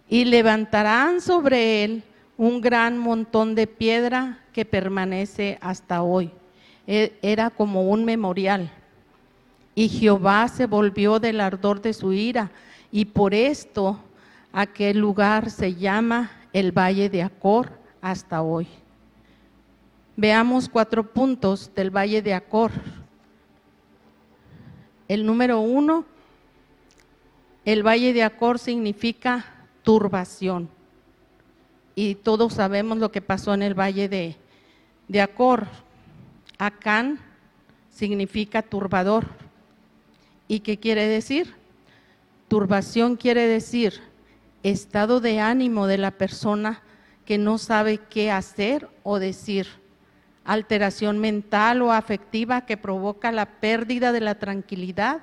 y 0.09 0.25
levantarán 0.25 1.21
sobre 1.21 1.85
él 1.85 2.03
un 2.37 2.61
gran 2.61 2.97
montón 2.97 3.55
de 3.55 3.67
piedra 3.67 4.39
que 4.53 4.65
permanece 4.65 5.57
hasta 5.61 6.01
hoy. 6.01 6.31
E, 6.87 7.17
era 7.21 7.49
como 7.49 7.89
un 7.89 8.05
memorial. 8.05 8.71
Y 9.75 9.87
Jehová 9.87 10.47
se 10.47 10.65
volvió 10.65 11.19
del 11.19 11.39
ardor 11.39 11.81
de 11.81 11.93
su 11.93 12.13
ira, 12.13 12.51
y 12.91 13.05
por 13.05 13.33
esto 13.33 13.99
aquel 14.51 14.97
lugar 14.97 15.49
se 15.49 15.75
llama 15.75 16.31
el 16.51 16.71
Valle 16.71 17.09
de 17.09 17.23
Acor 17.23 17.71
hasta 18.01 18.41
hoy. 18.41 18.67
Veamos 20.17 20.67
cuatro 20.67 21.03
puntos 21.03 21.71
del 21.73 21.89
Valle 21.89 22.21
de 22.21 22.33
Acor. 22.33 22.71
El 25.07 25.25
número 25.25 25.59
uno, 25.59 26.05
el 27.63 27.85
Valle 27.85 28.13
de 28.13 28.23
Acor 28.23 28.59
significa 28.59 29.45
turbación. 29.83 30.69
Y 31.95 32.15
todos 32.15 32.53
sabemos 32.53 32.97
lo 32.97 33.11
que 33.11 33.21
pasó 33.21 33.53
en 33.53 33.63
el 33.63 33.73
Valle 33.73 34.07
de, 34.09 34.35
de 35.07 35.21
Acor. 35.21 35.67
Acán 36.57 37.19
significa 37.89 38.61
turbador. 38.61 39.27
¿Y 40.47 40.61
qué 40.61 40.77
quiere 40.77 41.07
decir? 41.07 41.53
Turbación 42.47 43.15
quiere 43.15 43.47
decir 43.47 44.01
estado 44.63 45.19
de 45.19 45.39
ánimo 45.39 45.87
de 45.87 45.97
la 45.97 46.11
persona 46.11 46.81
que 47.25 47.37
no 47.37 47.57
sabe 47.57 47.97
qué 47.97 48.31
hacer 48.31 48.89
o 49.03 49.19
decir 49.19 49.67
alteración 50.43 51.19
mental 51.19 51.81
o 51.81 51.91
afectiva 51.91 52.65
que 52.65 52.77
provoca 52.77 53.31
la 53.31 53.45
pérdida 53.45 54.11
de 54.11 54.21
la 54.21 54.35
tranquilidad 54.35 55.21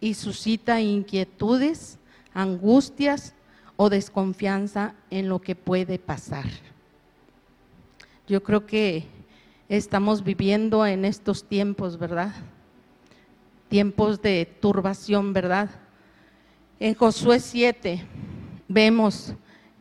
y 0.00 0.14
suscita 0.14 0.80
inquietudes, 0.80 1.98
angustias 2.34 3.34
o 3.80 3.88
desconfianza 3.88 4.94
en 5.08 5.28
lo 5.28 5.40
que 5.40 5.54
puede 5.54 6.00
pasar. 6.00 6.46
Yo 8.26 8.42
creo 8.42 8.66
que 8.66 9.04
estamos 9.68 10.24
viviendo 10.24 10.84
en 10.84 11.04
estos 11.04 11.44
tiempos, 11.44 11.96
¿verdad? 11.96 12.34
Tiempos 13.68 14.20
de 14.20 14.52
turbación, 14.60 15.32
¿verdad? 15.32 15.70
En 16.80 16.96
Josué 16.96 17.38
7 17.38 18.04
vemos 18.66 19.32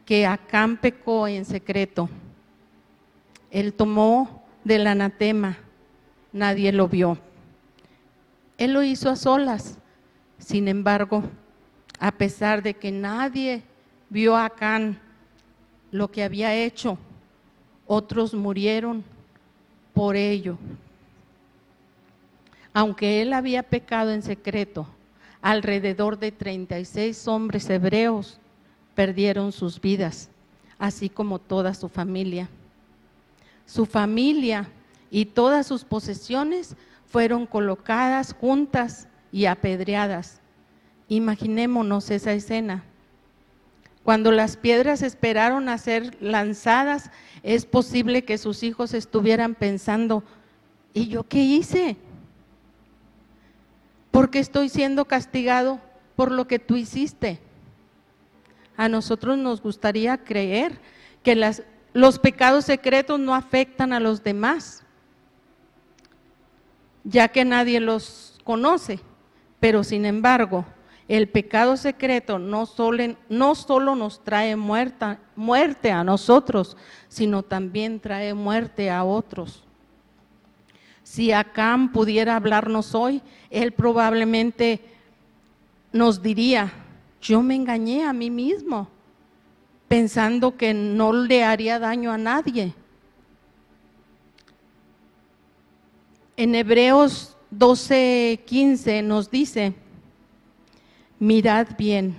que 0.06 0.27
Acán 0.27 0.77
pecó 0.77 1.27
en 1.27 1.44
secreto. 1.44 2.08
Él 3.50 3.74
tomó 3.74 4.46
del 4.63 4.86
anatema, 4.86 5.58
nadie 6.32 6.72
lo 6.72 6.88
vio. 6.88 7.18
Él 8.60 8.74
lo 8.74 8.84
hizo 8.84 9.10
a 9.10 9.16
solas. 9.16 9.80
Sin 10.38 10.68
embargo, 10.68 11.24
a 12.00 12.12
pesar 12.12 12.62
de 12.62 12.75
que 12.75 12.92
nadie 12.92 13.63
vio 14.10 14.36
a 14.36 14.46
Acán 14.46 15.00
lo 15.92 16.10
que 16.10 16.24
había 16.24 16.54
hecho, 16.54 16.98
otros 17.86 18.34
murieron 18.34 19.04
por 19.94 20.16
ello. 20.16 20.58
Aunque 22.74 23.22
él 23.22 23.34
había 23.34 23.64
pecado 23.64 24.12
en 24.12 24.22
secreto, 24.22 24.88
alrededor 25.42 26.20
de 26.20 26.32
36 26.32 27.28
hombres 27.28 27.70
hebreos 27.70 28.40
perdieron 28.96 29.52
sus 29.52 29.80
vidas, 29.80 30.30
así 30.78 31.10
como 31.10 31.40
toda 31.40 31.74
su 31.74 31.90
familia 31.90 32.50
su 33.68 33.86
familia 33.86 34.68
y 35.12 35.26
todas 35.26 35.68
sus 35.68 35.84
posesiones 35.84 36.76
fueron 37.06 37.46
colocadas 37.46 38.34
juntas 38.34 39.08
y 39.32 39.46
apedreadas. 39.46 40.40
Imaginémonos 41.10 42.10
esa 42.10 42.34
escena. 42.34 42.84
Cuando 44.08 44.32
las 44.32 44.56
piedras 44.56 45.02
esperaron 45.02 45.68
a 45.68 45.78
ser 45.78 46.16
lanzadas, 46.22 47.12
es 47.44 47.66
posible 47.66 48.24
que 48.24 48.38
sus 48.38 48.64
hijos 48.64 48.94
estuvieran 48.94 49.54
pensando, 49.54 50.24
¿y 50.94 51.10
yo 51.10 51.24
qué 51.24 51.40
hice? 51.40 51.98
Porque 54.10 54.40
estoy 54.40 54.70
siendo 54.70 55.04
castigado 55.04 55.82
por 56.16 56.32
lo 56.32 56.48
que 56.48 56.58
tú 56.58 56.78
hiciste. 56.78 57.42
A 58.78 58.88
nosotros 58.88 59.38
nos 59.38 59.62
gustaría 59.62 60.18
creer 60.24 60.80
que 61.22 61.36
los 61.94 62.18
pecados 62.18 62.64
secretos 62.64 63.20
no 63.20 63.36
afectan 63.36 63.92
a 63.92 64.00
los 64.00 64.24
demás, 64.24 64.86
ya 67.04 67.28
que 67.28 67.44
nadie 67.44 67.82
los 67.82 68.40
conoce, 68.46 69.02
pero 69.60 69.84
sin 69.84 70.06
embargo, 70.06 70.66
el 71.08 71.30
pecado 71.30 71.78
secreto 71.78 72.38
no 72.38 72.66
solo, 72.66 73.16
no 73.30 73.56
solo 73.56 73.96
nos 73.96 74.24
trae 74.24 74.56
muerte 74.56 75.92
a 75.92 76.04
nosotros, 76.04 76.76
sino 77.08 77.44
también 77.44 78.00
trae 78.00 78.34
muerte 78.34 78.90
a 78.90 79.04
otros. 79.04 79.64
Si 81.04 81.32
Acán 81.32 81.94
pudiera 81.94 82.36
hablarnos 82.36 82.94
hoy, 82.94 83.22
él 83.50 83.72
probablemente 83.72 84.82
nos 85.94 86.22
diría, 86.22 86.74
yo 87.22 87.42
me 87.42 87.56
engañé 87.56 88.04
a 88.04 88.12
mí 88.12 88.30
mismo 88.30 88.90
pensando 89.88 90.58
que 90.58 90.74
no 90.74 91.14
le 91.14 91.46
haría 91.46 91.80
daño 91.80 92.12
a 92.12 92.18
nadie. 92.18 92.74
En 96.36 96.54
Hebreos 96.54 97.38
12:15 97.52 99.02
nos 99.02 99.32
dice, 99.32 99.74
mirad 101.20 101.68
bien, 101.78 102.16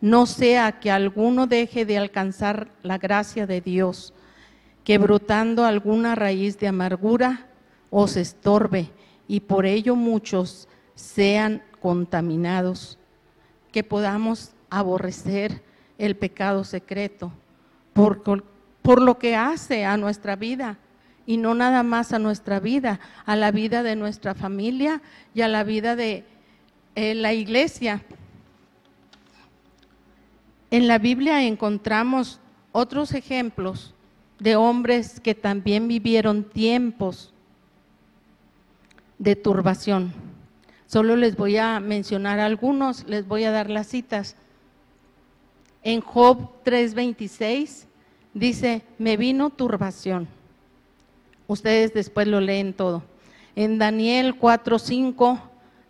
no 0.00 0.26
sea 0.26 0.80
que 0.80 0.90
alguno 0.90 1.46
deje 1.46 1.86
de 1.86 1.98
alcanzar 1.98 2.68
la 2.82 2.98
gracia 2.98 3.46
de 3.46 3.60
Dios, 3.60 4.12
que 4.84 4.98
brotando 4.98 5.64
alguna 5.64 6.14
raíz 6.14 6.58
de 6.58 6.68
amargura 6.68 7.46
os 7.90 8.16
estorbe 8.16 8.90
y 9.26 9.40
por 9.40 9.64
ello 9.66 9.96
muchos 9.96 10.68
sean 10.94 11.62
contaminados, 11.80 12.98
que 13.72 13.82
podamos 13.82 14.52
aborrecer 14.70 15.62
el 15.98 16.16
pecado 16.16 16.64
secreto, 16.64 17.32
por, 17.92 19.00
lo 19.00 19.18
que 19.18 19.36
hace 19.36 19.84
a 19.84 19.96
nuestra 19.96 20.36
vida 20.36 20.78
y 21.26 21.36
no 21.36 21.54
nada 21.54 21.82
más 21.82 22.12
a 22.12 22.18
nuestra 22.18 22.60
vida, 22.60 23.00
a 23.24 23.36
la 23.36 23.50
vida 23.50 23.82
de 23.82 23.96
nuestra 23.96 24.34
familia 24.34 25.00
y 25.32 25.40
a 25.40 25.48
la 25.48 25.64
vida 25.64 25.96
de 25.96 26.24
eh, 26.94 27.14
la 27.14 27.32
iglesia. 27.32 28.02
En 30.70 30.88
la 30.88 30.98
Biblia 30.98 31.42
encontramos 31.44 32.40
otros 32.72 33.14
ejemplos 33.14 33.94
de 34.38 34.56
hombres 34.56 35.20
que 35.20 35.34
también 35.34 35.88
vivieron 35.88 36.44
tiempos 36.44 37.32
de 39.18 39.36
turbación. 39.36 40.12
Solo 40.86 41.16
les 41.16 41.36
voy 41.36 41.56
a 41.56 41.80
mencionar 41.80 42.40
algunos, 42.40 43.04
les 43.08 43.26
voy 43.26 43.44
a 43.44 43.50
dar 43.50 43.70
las 43.70 43.86
citas. 43.86 44.36
En 45.82 46.00
Job 46.00 46.62
3:26 46.64 47.86
dice, 48.32 48.82
me 48.98 49.16
vino 49.16 49.50
turbación. 49.50 50.28
Ustedes 51.46 51.94
después 51.94 52.26
lo 52.26 52.40
leen 52.40 52.74
todo. 52.74 53.02
En 53.54 53.78
Daniel 53.78 54.38
4:5 54.38 55.40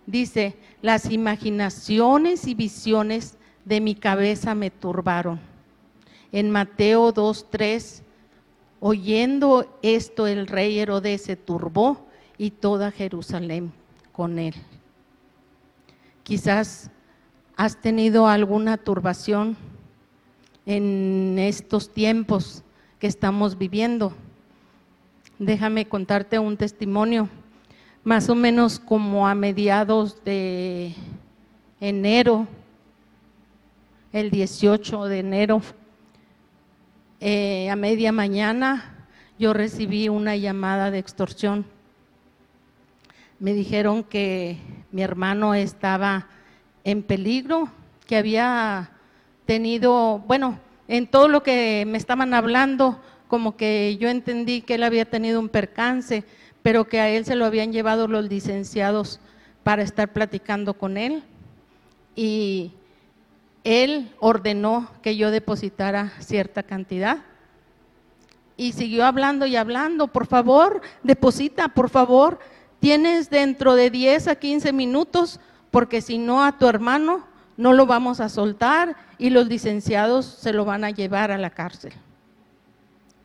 dice, 0.07 0.57
las 0.83 1.11
imaginaciones 1.11 2.47
y 2.47 2.55
visiones 2.55 3.37
de 3.65 3.81
mi 3.81 3.95
cabeza 3.95 4.55
me 4.55 4.71
turbaron. 4.71 5.41
En 6.33 6.51
Mateo 6.51 7.15
2.3, 7.15 8.03
oyendo 8.81 9.79
esto 9.83 10.27
el 10.27 10.47
rey 10.47 10.79
Herodes 10.79 11.23
se 11.23 11.37
turbó 11.37 12.07
y 12.37 12.51
toda 12.51 12.91
Jerusalén 12.91 13.73
con 14.13 14.39
él. 14.39 14.55
Quizás 16.23 16.91
has 17.57 17.81
tenido 17.81 18.27
alguna 18.27 18.77
turbación 18.77 19.57
en 20.67 21.39
estos 21.39 21.93
tiempos 21.93 22.63
que 22.99 23.07
estamos 23.07 23.59
viviendo. 23.59 24.13
Déjame 25.39 25.87
contarte 25.87 26.39
un 26.39 26.57
testimonio. 26.57 27.29
Más 28.05 28.29
o 28.29 28.35
menos 28.35 28.79
como 28.79 29.27
a 29.27 29.35
mediados 29.35 30.23
de 30.27 30.95
enero, 31.81 32.47
el 34.13 34.31
18 34.31 35.07
de 35.07 35.21
enero, 35.21 35.63
eh, 37.19 37.71
a 37.71 37.77
media 37.77 38.13
mañana, 38.13 39.07
yo 39.39 39.55
recibí 39.55 40.11
una 40.11 40.37
llamada 40.37 40.91
de 40.91 40.99
extorsión. 40.99 41.65
Me 43.39 43.55
dijeron 43.55 44.05
que 44.05 44.59
mi 44.93 45.01
hermano 45.01 45.55
estaba 45.55 46.29
en 46.85 47.03
peligro, 47.03 47.71
que 48.07 48.19
había 48.19 48.91
tenido, 49.47 50.19
bueno, 50.27 50.59
en 50.89 51.07
todo 51.07 51.29
lo 51.29 51.43
que 51.43 51.85
me 51.87 51.97
estaban 51.97 52.35
hablando, 52.35 53.01
como 53.29 53.57
que 53.57 53.97
yo 53.97 54.11
entendí 54.11 54.61
que 54.61 54.75
él 54.75 54.83
había 54.83 55.07
tenido 55.07 55.41
un 55.41 55.49
percance, 55.49 56.25
pero 56.65 56.87
que 56.87 56.99
a 56.99 57.11
él 57.11 57.27
se 57.27 57.37
lo 57.37 57.45
habían 57.45 57.75
llevado 57.75 58.09
los 58.09 58.25
licenciados 58.25 59.21
para 59.65 59.83
estar 59.83 60.15
platicando 60.15 60.73
con 60.73 60.97
él. 60.97 61.23
Y 62.17 62.73
él 63.65 64.11
ordenó 64.19 64.91
que 65.03 65.15
yo 65.15 65.31
depositara 65.31 66.15
cierta 66.21 66.63
cantidad. 66.63 67.19
Y 68.57 68.73
siguió 68.73 69.05
hablando 69.05 69.45
y 69.45 69.57
hablando, 69.57 70.07
por 70.07 70.27
favor, 70.27 70.81
deposita, 71.03 71.69
por 71.69 71.91
favor, 71.91 72.39
tienes 72.81 73.29
dentro 73.29 73.75
de 73.75 73.91
10 73.91 74.29
a 74.29 74.37
15 74.37 74.73
minutos, 74.73 75.41
porque 75.71 76.01
si 76.01 76.17
no 76.17 76.43
a 76.43 76.57
tu 76.57 76.67
hermano 76.67 77.27
no 77.59 77.75
lo 77.75 77.85
vamos 77.85 78.21
a 78.21 78.31
soltar 78.31 78.97
y 79.19 79.29
los 79.29 79.49
licenciados 79.49 80.25
se 80.25 80.55
lo 80.55 80.65
van 80.65 80.85
a 80.85 80.91
llevar 80.91 81.31
a 81.31 81.37
la 81.37 81.51
cárcel. 81.51 81.93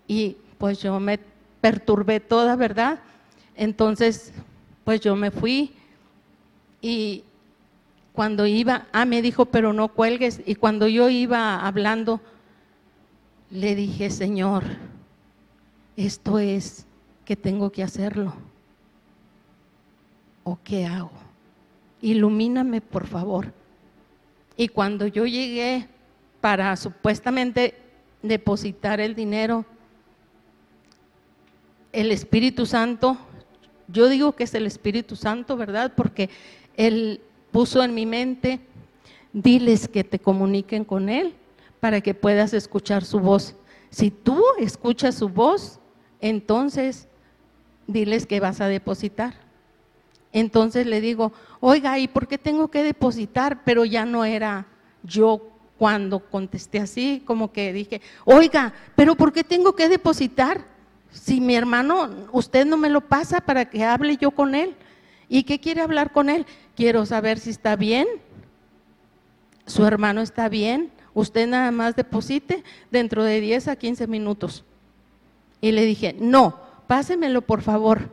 Y 0.07 0.35
pues 0.57 0.81
yo 0.81 0.99
me 0.99 1.21
perturbé 1.61 2.19
toda, 2.19 2.57
¿verdad? 2.57 2.99
Entonces, 3.59 4.31
pues 4.85 5.01
yo 5.01 5.17
me 5.17 5.31
fui 5.31 5.73
y 6.81 7.25
cuando 8.13 8.45
iba, 8.47 8.87
ah, 8.93 9.03
me 9.03 9.21
dijo, 9.21 9.47
pero 9.47 9.73
no 9.73 9.89
cuelgues. 9.89 10.41
Y 10.45 10.55
cuando 10.55 10.87
yo 10.87 11.09
iba 11.09 11.67
hablando, 11.67 12.21
le 13.51 13.75
dije, 13.75 14.11
Señor, 14.11 14.63
esto 15.97 16.39
es 16.39 16.85
que 17.25 17.35
tengo 17.35 17.69
que 17.69 17.83
hacerlo. 17.83 18.33
¿O 20.45 20.57
qué 20.63 20.85
hago? 20.85 21.11
Ilumíname, 22.01 22.79
por 22.79 23.07
favor. 23.07 23.51
Y 24.55 24.69
cuando 24.69 25.05
yo 25.05 25.25
llegué 25.25 25.85
para 26.39 26.77
supuestamente 26.77 27.75
depositar 28.23 29.01
el 29.01 29.15
dinero, 29.15 29.65
el 31.91 32.13
Espíritu 32.13 32.65
Santo, 32.65 33.17
yo 33.91 34.07
digo 34.09 34.33
que 34.33 34.43
es 34.43 34.53
el 34.53 34.65
Espíritu 34.65 35.15
Santo, 35.15 35.57
¿verdad? 35.57 35.93
Porque 35.95 36.29
Él 36.77 37.21
puso 37.51 37.83
en 37.83 37.93
mi 37.93 38.05
mente, 38.05 38.59
diles 39.33 39.87
que 39.87 40.03
te 40.03 40.19
comuniquen 40.19 40.85
con 40.85 41.09
Él 41.09 41.33
para 41.79 42.01
que 42.01 42.13
puedas 42.13 42.53
escuchar 42.53 43.03
su 43.03 43.19
voz. 43.19 43.55
Si 43.89 44.11
tú 44.11 44.43
escuchas 44.59 45.15
su 45.15 45.29
voz, 45.29 45.79
entonces 46.21 47.07
diles 47.87 48.25
que 48.25 48.39
vas 48.39 48.61
a 48.61 48.67
depositar. 48.67 49.33
Entonces 50.31 50.85
le 50.85 51.01
digo, 51.01 51.31
oiga, 51.59 51.97
¿y 51.97 52.07
por 52.07 52.27
qué 52.27 52.37
tengo 52.37 52.69
que 52.69 52.83
depositar? 52.83 53.63
Pero 53.63 53.85
ya 53.85 54.05
no 54.05 54.25
era 54.25 54.67
yo 55.01 55.41
cuando 55.77 56.19
contesté 56.19 56.79
así, 56.79 57.23
como 57.25 57.51
que 57.51 57.73
dije, 57.73 58.01
oiga, 58.25 58.73
pero 58.95 59.15
¿por 59.15 59.31
qué 59.31 59.43
tengo 59.43 59.75
que 59.75 59.89
depositar? 59.89 60.65
Si 61.11 61.41
mi 61.41 61.55
hermano, 61.55 62.09
usted 62.31 62.65
no 62.65 62.77
me 62.77 62.89
lo 62.89 63.01
pasa 63.01 63.41
para 63.41 63.65
que 63.65 63.83
hable 63.83 64.17
yo 64.17 64.31
con 64.31 64.55
él. 64.55 64.75
¿Y 65.27 65.43
qué 65.43 65.59
quiere 65.59 65.81
hablar 65.81 66.11
con 66.11 66.29
él? 66.29 66.45
Quiero 66.75 67.05
saber 67.05 67.39
si 67.39 67.49
está 67.49 67.75
bien. 67.75 68.07
Su 69.65 69.85
hermano 69.85 70.21
está 70.21 70.49
bien. 70.49 70.91
Usted 71.13 71.47
nada 71.47 71.71
más 71.71 71.95
deposite 71.95 72.63
dentro 72.91 73.23
de 73.23 73.41
10 73.41 73.67
a 73.67 73.75
15 73.75 74.07
minutos. 74.07 74.63
Y 75.61 75.71
le 75.71 75.85
dije, 75.85 76.15
no, 76.19 76.59
pásemelo 76.87 77.41
por 77.41 77.61
favor. 77.61 78.09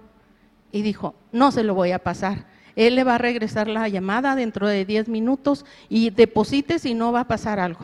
Y 0.72 0.82
dijo, 0.82 1.14
no 1.32 1.52
se 1.52 1.62
lo 1.62 1.74
voy 1.74 1.92
a 1.92 1.98
pasar. 1.98 2.46
Él 2.74 2.94
le 2.94 3.04
va 3.04 3.14
a 3.14 3.18
regresar 3.18 3.68
la 3.68 3.88
llamada 3.88 4.34
dentro 4.36 4.68
de 4.68 4.84
10 4.84 5.08
minutos 5.08 5.64
y 5.88 6.10
deposite 6.10 6.78
si 6.78 6.92
no 6.92 7.12
va 7.12 7.20
a 7.20 7.28
pasar 7.28 7.58
algo. 7.58 7.80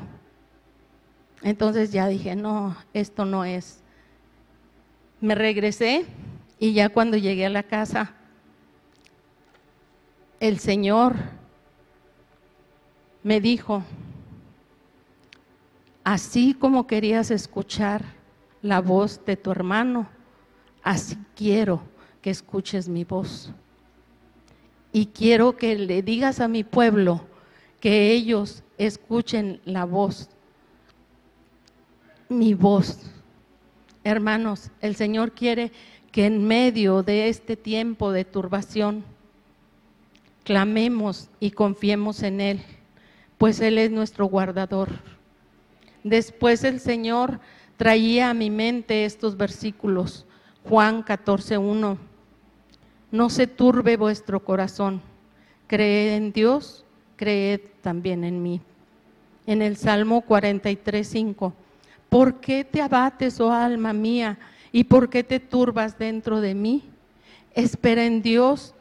Entonces 1.42 1.92
ya 1.92 2.06
dije, 2.08 2.36
no, 2.36 2.76
esto 2.92 3.24
no 3.24 3.44
es. 3.44 3.81
Me 5.22 5.36
regresé 5.36 6.04
y 6.58 6.72
ya 6.72 6.88
cuando 6.88 7.16
llegué 7.16 7.46
a 7.46 7.50
la 7.50 7.62
casa, 7.62 8.12
el 10.40 10.58
Señor 10.58 11.14
me 13.22 13.40
dijo, 13.40 13.84
así 16.02 16.54
como 16.54 16.88
querías 16.88 17.30
escuchar 17.30 18.02
la 18.62 18.80
voz 18.80 19.24
de 19.24 19.36
tu 19.36 19.52
hermano, 19.52 20.08
así 20.82 21.16
quiero 21.36 21.84
que 22.20 22.30
escuches 22.30 22.88
mi 22.88 23.04
voz. 23.04 23.52
Y 24.92 25.06
quiero 25.06 25.56
que 25.56 25.76
le 25.76 26.02
digas 26.02 26.40
a 26.40 26.48
mi 26.48 26.64
pueblo 26.64 27.24
que 27.78 28.10
ellos 28.10 28.64
escuchen 28.76 29.60
la 29.64 29.84
voz, 29.84 30.28
mi 32.28 32.54
voz. 32.54 32.98
Hermanos, 34.04 34.70
el 34.80 34.96
Señor 34.96 35.32
quiere 35.32 35.72
que 36.10 36.26
en 36.26 36.44
medio 36.44 37.02
de 37.02 37.28
este 37.28 37.56
tiempo 37.56 38.12
de 38.12 38.24
turbación 38.24 39.04
clamemos 40.44 41.28
y 41.40 41.52
confiemos 41.52 42.22
en 42.22 42.40
Él, 42.40 42.62
pues 43.38 43.60
Él 43.60 43.78
es 43.78 43.90
nuestro 43.90 44.26
guardador. 44.26 44.88
Después 46.04 46.64
el 46.64 46.80
Señor 46.80 47.40
traía 47.76 48.30
a 48.30 48.34
mi 48.34 48.50
mente 48.50 49.04
estos 49.04 49.36
versículos, 49.36 50.26
Juan 50.64 51.04
14.1 51.04 51.98
no 53.12 53.28
se 53.28 53.46
turbe 53.46 53.96
vuestro 53.96 54.40
corazón. 54.40 55.02
Creed 55.68 56.16
en 56.16 56.32
Dios, 56.32 56.84
creed 57.16 57.60
también 57.82 58.24
en 58.24 58.42
mí. 58.42 58.60
En 59.46 59.62
el 59.62 59.76
Salmo 59.76 60.22
43, 60.22 61.06
5. 61.06 61.52
¿Por 62.12 62.40
qué 62.40 62.62
te 62.62 62.82
abates, 62.82 63.40
oh 63.40 63.50
alma 63.50 63.94
mía? 63.94 64.38
¿Y 64.70 64.84
por 64.84 65.08
qué 65.08 65.24
te 65.24 65.40
turbas 65.40 65.96
dentro 65.96 66.42
de 66.42 66.54
mí? 66.54 66.90
Espera 67.54 68.04
en 68.04 68.20
Dios, 68.20 68.74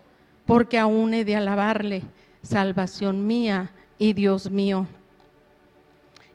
porque 0.46 0.78
aún 0.78 1.14
he 1.14 1.24
de 1.24 1.38
alabarle, 1.38 2.04
salvación 2.44 3.26
mía 3.26 3.72
y 3.98 4.12
Dios 4.12 4.52
mío. 4.52 4.86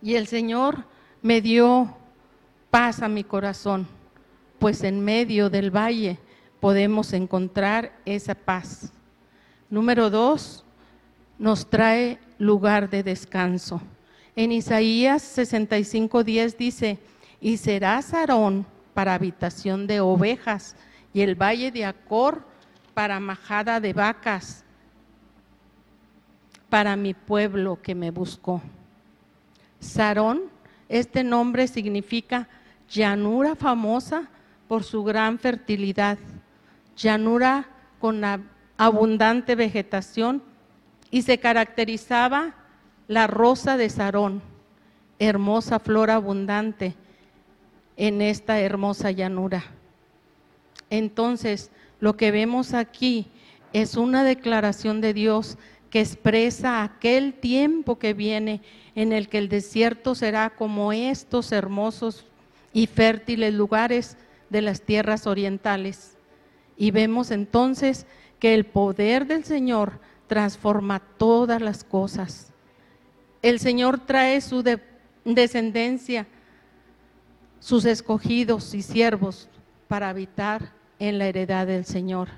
Y 0.00 0.14
el 0.14 0.26
Señor 0.26 0.86
me 1.20 1.42
dio 1.42 1.94
paz 2.70 3.02
a 3.02 3.08
mi 3.08 3.24
corazón, 3.24 3.86
pues 4.58 4.82
en 4.82 5.04
medio 5.04 5.50
del 5.50 5.70
valle 5.70 6.18
podemos 6.60 7.12
encontrar 7.12 7.92
esa 8.06 8.34
paz. 8.34 8.90
Número 9.68 10.08
dos, 10.08 10.64
nos 11.38 11.68
trae 11.68 12.18
lugar 12.38 12.88
de 12.88 13.02
descanso. 13.02 13.82
En 14.36 14.52
Isaías 14.52 15.22
65:10 15.22 16.56
dice, 16.58 16.98
y 17.40 17.56
será 17.56 18.02
Sarón 18.02 18.66
para 18.92 19.14
habitación 19.14 19.86
de 19.86 20.00
ovejas 20.00 20.76
y 21.14 21.22
el 21.22 21.34
valle 21.34 21.72
de 21.72 21.86
Acor 21.86 22.44
para 22.92 23.18
majada 23.18 23.80
de 23.80 23.94
vacas, 23.94 24.62
para 26.68 26.96
mi 26.96 27.14
pueblo 27.14 27.80
que 27.80 27.94
me 27.94 28.10
buscó. 28.10 28.60
Sarón, 29.80 30.42
este 30.90 31.24
nombre 31.24 31.66
significa 31.66 32.46
llanura 32.90 33.54
famosa 33.54 34.28
por 34.68 34.84
su 34.84 35.02
gran 35.02 35.38
fertilidad 35.38 36.18
llanura 36.94 37.68
con 37.98 38.22
abundante 38.76 39.54
vegetación 39.54 40.42
y 41.10 41.22
se 41.22 41.38
caracterizaba 41.38 42.54
la 43.08 43.26
rosa 43.26 43.76
de 43.76 43.88
Sarón, 43.88 44.42
hermosa 45.18 45.78
flor 45.78 46.10
abundante 46.10 46.94
en 47.96 48.20
esta 48.20 48.60
hermosa 48.60 49.10
llanura. 49.10 49.64
Entonces, 50.90 51.70
lo 52.00 52.16
que 52.16 52.30
vemos 52.30 52.74
aquí 52.74 53.26
es 53.72 53.96
una 53.96 54.24
declaración 54.24 55.00
de 55.00 55.14
Dios 55.14 55.58
que 55.90 56.00
expresa 56.00 56.82
aquel 56.82 57.34
tiempo 57.34 57.98
que 57.98 58.12
viene 58.12 58.60
en 58.94 59.12
el 59.12 59.28
que 59.28 59.38
el 59.38 59.48
desierto 59.48 60.14
será 60.14 60.50
como 60.50 60.92
estos 60.92 61.52
hermosos 61.52 62.24
y 62.72 62.86
fértiles 62.86 63.54
lugares 63.54 64.16
de 64.50 64.62
las 64.62 64.82
tierras 64.82 65.26
orientales. 65.26 66.16
Y 66.76 66.90
vemos 66.90 67.30
entonces 67.30 68.06
que 68.38 68.54
el 68.54 68.64
poder 68.64 69.26
del 69.26 69.44
Señor 69.44 70.00
transforma 70.26 71.00
todas 71.00 71.62
las 71.62 71.84
cosas. 71.84 72.52
El 73.46 73.60
Señor 73.60 74.00
trae 74.00 74.40
su 74.40 74.64
descendencia, 75.24 76.26
sus 77.60 77.84
escogidos 77.84 78.74
y 78.74 78.82
siervos 78.82 79.48
para 79.86 80.08
habitar 80.08 80.72
en 80.98 81.18
la 81.18 81.28
heredad 81.28 81.68
del 81.68 81.84
Señor. 81.84 82.28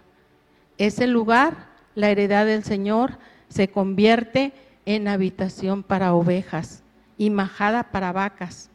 Ese 0.77 1.07
lugar, 1.07 1.69
la 1.95 2.11
heredad 2.11 2.45
del 2.45 2.63
Señor, 2.63 3.17
se 3.49 3.69
convierte 3.69 4.53
en 4.85 5.09
habitación 5.09 5.83
para 5.83 6.13
ovejas 6.13 6.83
y 7.17 7.31
majada 7.31 7.85
para 7.85 8.13
vacas. 8.13 8.69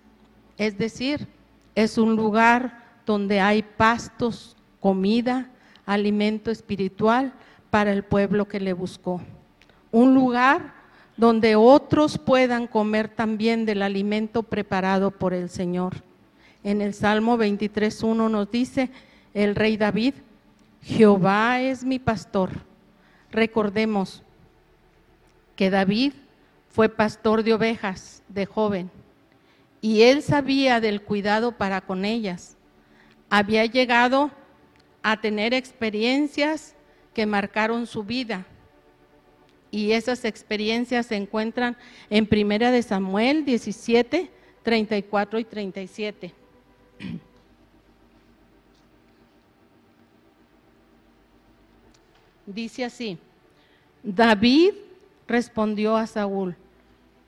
Es 0.57 0.75
decir, 0.79 1.27
es 1.75 1.99
un 1.99 2.15
lugar 2.15 2.97
donde 3.05 3.41
hay 3.41 3.61
pastos, 3.61 4.57
comida, 4.79 5.51
alimento 5.85 6.49
espiritual 6.49 7.31
para 7.69 7.91
el 7.91 8.03
pueblo 8.03 8.47
que 8.47 8.59
le 8.59 8.73
buscó. 8.73 9.21
Un 9.91 10.15
lugar 10.15 10.81
donde 11.17 11.55
otros 11.55 12.17
puedan 12.17 12.67
comer 12.67 13.07
también 13.07 13.65
del 13.65 13.81
alimento 13.81 14.43
preparado 14.43 15.11
por 15.11 15.33
el 15.33 15.49
Señor. 15.49 16.03
En 16.63 16.81
el 16.81 16.93
Salmo 16.93 17.37
23.1 17.37 18.29
nos 18.29 18.49
dice 18.49 18.89
el 19.33 19.55
rey 19.55 19.77
David, 19.77 20.15
Jehová 20.81 21.61
es 21.61 21.83
mi 21.83 21.99
pastor. 21.99 22.49
Recordemos 23.31 24.23
que 25.55 25.69
David 25.69 26.13
fue 26.69 26.89
pastor 26.89 27.43
de 27.43 27.53
ovejas 27.53 28.23
de 28.27 28.45
joven 28.45 28.89
y 29.81 30.03
él 30.03 30.21
sabía 30.21 30.79
del 30.79 31.01
cuidado 31.01 31.51
para 31.51 31.81
con 31.81 32.05
ellas. 32.05 32.55
Había 33.29 33.65
llegado 33.65 34.31
a 35.01 35.19
tener 35.19 35.53
experiencias 35.53 36.75
que 37.13 37.25
marcaron 37.25 37.85
su 37.85 38.03
vida. 38.03 38.45
Y 39.73 39.93
esas 39.93 40.23
experiencias 40.23 41.07
se 41.07 41.15
encuentran 41.15 41.75
en 42.11 42.27
Primera 42.27 42.69
de 42.69 42.83
Samuel 42.83 43.43
17, 43.43 44.29
34 44.61 45.39
y 45.39 45.43
37. 45.43 46.33
Dice 52.45 52.85
así, 52.85 53.17
David 54.03 54.73
respondió 55.27 55.97
a 55.97 56.05
Saúl, 56.05 56.55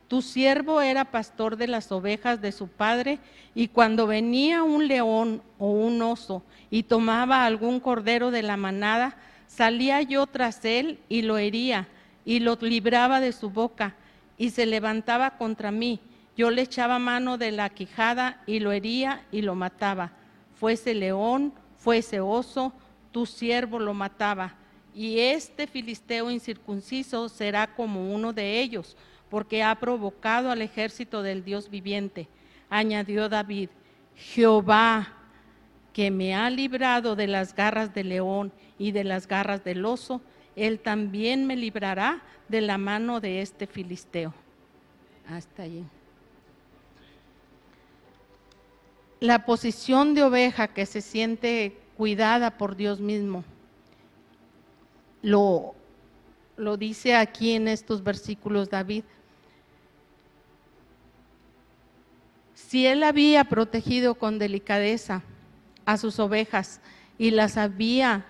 tu 0.07 0.21
siervo 0.21 0.81
era 0.81 1.05
pastor 1.05 1.57
de 1.57 1.65
las 1.65 1.91
ovejas 1.91 2.43
de 2.43 2.51
su 2.51 2.67
padre 2.67 3.17
y 3.55 3.69
cuando 3.69 4.05
venía 4.05 4.61
un 4.61 4.87
león 4.87 5.41
o 5.57 5.71
un 5.71 5.99
oso 6.03 6.43
y 6.69 6.83
tomaba 6.83 7.47
algún 7.47 7.79
cordero 7.79 8.29
de 8.29 8.43
la 8.43 8.55
manada, 8.55 9.17
salía 9.47 10.03
yo 10.03 10.27
tras 10.27 10.63
él 10.63 10.99
y 11.09 11.23
lo 11.23 11.39
hería 11.39 11.87
y 12.25 12.39
lo 12.39 12.57
libraba 12.59 13.21
de 13.21 13.31
su 13.31 13.49
boca 13.49 13.95
y 14.37 14.49
se 14.49 14.65
levantaba 14.65 15.37
contra 15.37 15.71
mí. 15.71 15.99
Yo 16.35 16.51
le 16.51 16.63
echaba 16.63 16.99
mano 16.99 17.37
de 17.37 17.51
la 17.51 17.69
quijada 17.69 18.41
y 18.45 18.59
lo 18.59 18.71
hería 18.71 19.23
y 19.31 19.41
lo 19.41 19.55
mataba. 19.55 20.11
Fuese 20.55 20.93
león, 20.93 21.53
fuese 21.77 22.19
oso, 22.19 22.73
tu 23.11 23.25
siervo 23.25 23.79
lo 23.79 23.93
mataba. 23.93 24.55
Y 24.93 25.19
este 25.19 25.67
filisteo 25.67 26.31
incircunciso 26.31 27.29
será 27.29 27.67
como 27.67 28.13
uno 28.13 28.33
de 28.33 28.59
ellos 28.59 28.97
porque 29.29 29.63
ha 29.63 29.75
provocado 29.75 30.51
al 30.51 30.61
ejército 30.61 31.21
del 31.21 31.43
Dios 31.43 31.69
viviente. 31.69 32.27
Añadió 32.69 33.29
David, 33.29 33.69
Jehová, 34.15 35.13
que 35.93 36.11
me 36.11 36.35
ha 36.35 36.49
librado 36.49 37.15
de 37.15 37.27
las 37.27 37.55
garras 37.55 37.93
del 37.93 38.09
león 38.09 38.51
y 38.77 38.91
de 38.91 39.03
las 39.03 39.27
garras 39.27 39.63
del 39.63 39.85
oso, 39.85 40.21
él 40.55 40.79
también 40.79 41.45
me 41.45 41.55
librará 41.55 42.21
de 42.47 42.61
la 42.61 42.77
mano 42.77 43.19
de 43.19 43.41
este 43.41 43.67
filisteo. 43.67 44.33
Hasta 45.27 45.63
allí. 45.63 45.83
La 49.19 49.45
posición 49.45 50.13
de 50.13 50.23
oveja 50.23 50.67
que 50.67 50.85
se 50.85 51.01
siente 51.01 51.77
cuidada 51.97 52.57
por 52.57 52.75
Dios 52.75 52.99
mismo, 52.99 53.43
lo, 55.21 55.73
lo 56.57 56.77
dice 56.77 57.15
aquí 57.15 57.53
en 57.53 57.67
estos 57.67 58.03
versículos 58.03 58.69
David, 58.69 59.03
Si 62.75 62.87
él 62.87 63.03
había 63.03 63.43
protegido 63.43 64.15
con 64.15 64.39
delicadeza 64.39 65.21
a 65.85 65.97
sus 65.97 66.19
ovejas 66.19 66.81
y 67.17 67.31
las 67.31 67.57
había 67.57 68.25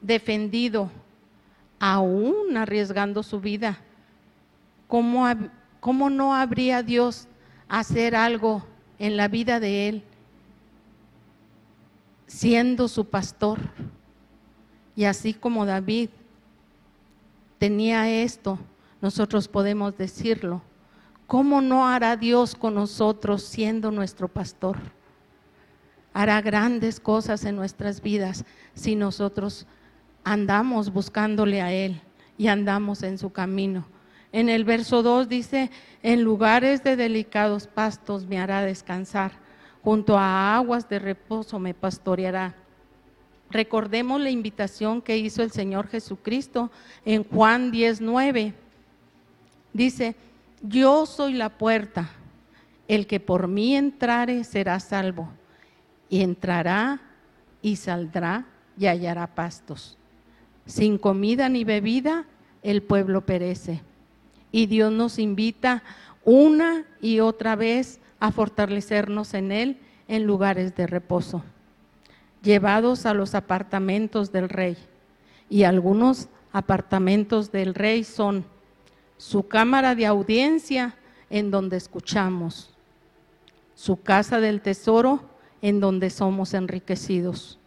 defendido, 0.00 0.90
aún 1.84 2.56
arriesgando 2.56 3.24
su 3.24 3.40
vida, 3.40 3.76
¿cómo, 4.86 5.26
cómo 5.80 6.10
no 6.10 6.32
habría 6.32 6.84
Dios 6.84 7.26
hacer 7.68 8.14
algo 8.14 8.64
en 9.00 9.16
la 9.16 9.26
vida 9.26 9.58
de 9.58 9.88
él 9.88 10.04
siendo 12.28 12.86
su 12.86 13.04
pastor? 13.04 13.58
Y 14.94 15.06
así 15.06 15.34
como 15.34 15.66
David 15.66 16.10
tenía 17.58 18.08
esto, 18.08 18.60
nosotros 19.00 19.48
podemos 19.48 19.98
decirlo 19.98 20.62
¿cómo 21.26 21.60
no 21.60 21.88
hará 21.88 22.16
Dios 22.16 22.54
con 22.54 22.76
nosotros 22.76 23.42
siendo 23.42 23.90
nuestro 23.90 24.28
pastor? 24.28 24.76
Hará 26.12 26.40
grandes 26.42 27.00
cosas 27.00 27.44
en 27.44 27.56
nuestras 27.56 28.00
vidas 28.00 28.44
si 28.72 28.94
nosotros 28.94 29.66
andamos 30.24 30.92
buscándole 30.92 31.60
a 31.60 31.72
Él 31.72 32.00
y 32.38 32.48
andamos 32.48 33.02
en 33.02 33.18
su 33.18 33.30
camino. 33.30 33.86
En 34.32 34.48
el 34.48 34.64
verso 34.64 35.02
2 35.02 35.28
dice, 35.28 35.70
en 36.02 36.22
lugares 36.22 36.82
de 36.82 36.96
delicados 36.96 37.66
pastos 37.66 38.26
me 38.26 38.38
hará 38.38 38.62
descansar, 38.62 39.32
junto 39.82 40.18
a 40.18 40.56
aguas 40.56 40.88
de 40.88 40.98
reposo 40.98 41.58
me 41.58 41.74
pastoreará. 41.74 42.54
Recordemos 43.50 44.20
la 44.20 44.30
invitación 44.30 45.02
que 45.02 45.18
hizo 45.18 45.42
el 45.42 45.50
Señor 45.50 45.88
Jesucristo 45.88 46.70
en 47.04 47.24
Juan 47.24 47.70
19. 47.70 48.54
Dice, 49.74 50.16
yo 50.62 51.04
soy 51.04 51.34
la 51.34 51.50
puerta, 51.50 52.08
el 52.88 53.06
que 53.06 53.20
por 53.20 53.48
mí 53.48 53.76
entrare 53.76 54.44
será 54.44 54.80
salvo, 54.80 55.28
y 56.08 56.22
entrará 56.22 57.02
y 57.60 57.76
saldrá 57.76 58.46
y 58.78 58.86
hallará 58.86 59.26
pastos. 59.26 59.98
Sin 60.66 60.98
comida 60.98 61.48
ni 61.48 61.64
bebida, 61.64 62.26
el 62.62 62.82
pueblo 62.82 63.26
perece. 63.26 63.82
Y 64.50 64.66
Dios 64.66 64.92
nos 64.92 65.18
invita 65.18 65.82
una 66.24 66.84
y 67.00 67.20
otra 67.20 67.56
vez 67.56 68.00
a 68.20 68.30
fortalecernos 68.30 69.34
en 69.34 69.50
Él 69.50 69.78
en 70.08 70.24
lugares 70.24 70.76
de 70.76 70.86
reposo, 70.86 71.42
llevados 72.42 73.06
a 73.06 73.14
los 73.14 73.34
apartamentos 73.34 74.30
del 74.30 74.48
rey. 74.48 74.76
Y 75.48 75.64
algunos 75.64 76.28
apartamentos 76.52 77.50
del 77.50 77.74
rey 77.74 78.04
son 78.04 78.44
su 79.16 79.48
cámara 79.48 79.94
de 79.94 80.06
audiencia 80.06 80.94
en 81.30 81.50
donde 81.50 81.76
escuchamos, 81.76 82.70
su 83.74 84.00
casa 84.02 84.38
del 84.38 84.60
tesoro 84.60 85.22
en 85.62 85.80
donde 85.80 86.10
somos 86.10 86.54
enriquecidos, 86.54 87.58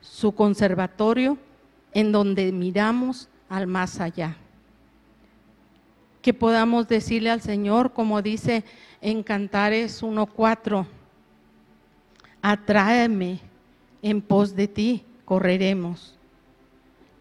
su 0.00 0.32
conservatorio 0.32 1.38
en 1.92 2.12
donde 2.12 2.52
miramos 2.52 3.28
al 3.48 3.66
más 3.66 4.00
allá. 4.00 4.36
Que 6.22 6.34
podamos 6.34 6.88
decirle 6.88 7.30
al 7.30 7.40
Señor, 7.40 7.92
como 7.92 8.22
dice 8.22 8.64
en 9.00 9.22
Cantares 9.22 10.02
1.4, 10.02 10.86
atráeme 12.42 13.40
en 14.02 14.20
pos 14.20 14.54
de 14.54 14.68
ti, 14.68 15.04
correremos. 15.24 16.16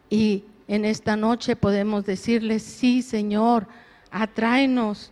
Y 0.09 0.43
en 0.67 0.85
esta 0.85 1.15
noche 1.15 1.55
podemos 1.55 2.05
decirle, 2.05 2.59
sí 2.59 3.01
Señor, 3.01 3.67
atráenos, 4.11 5.11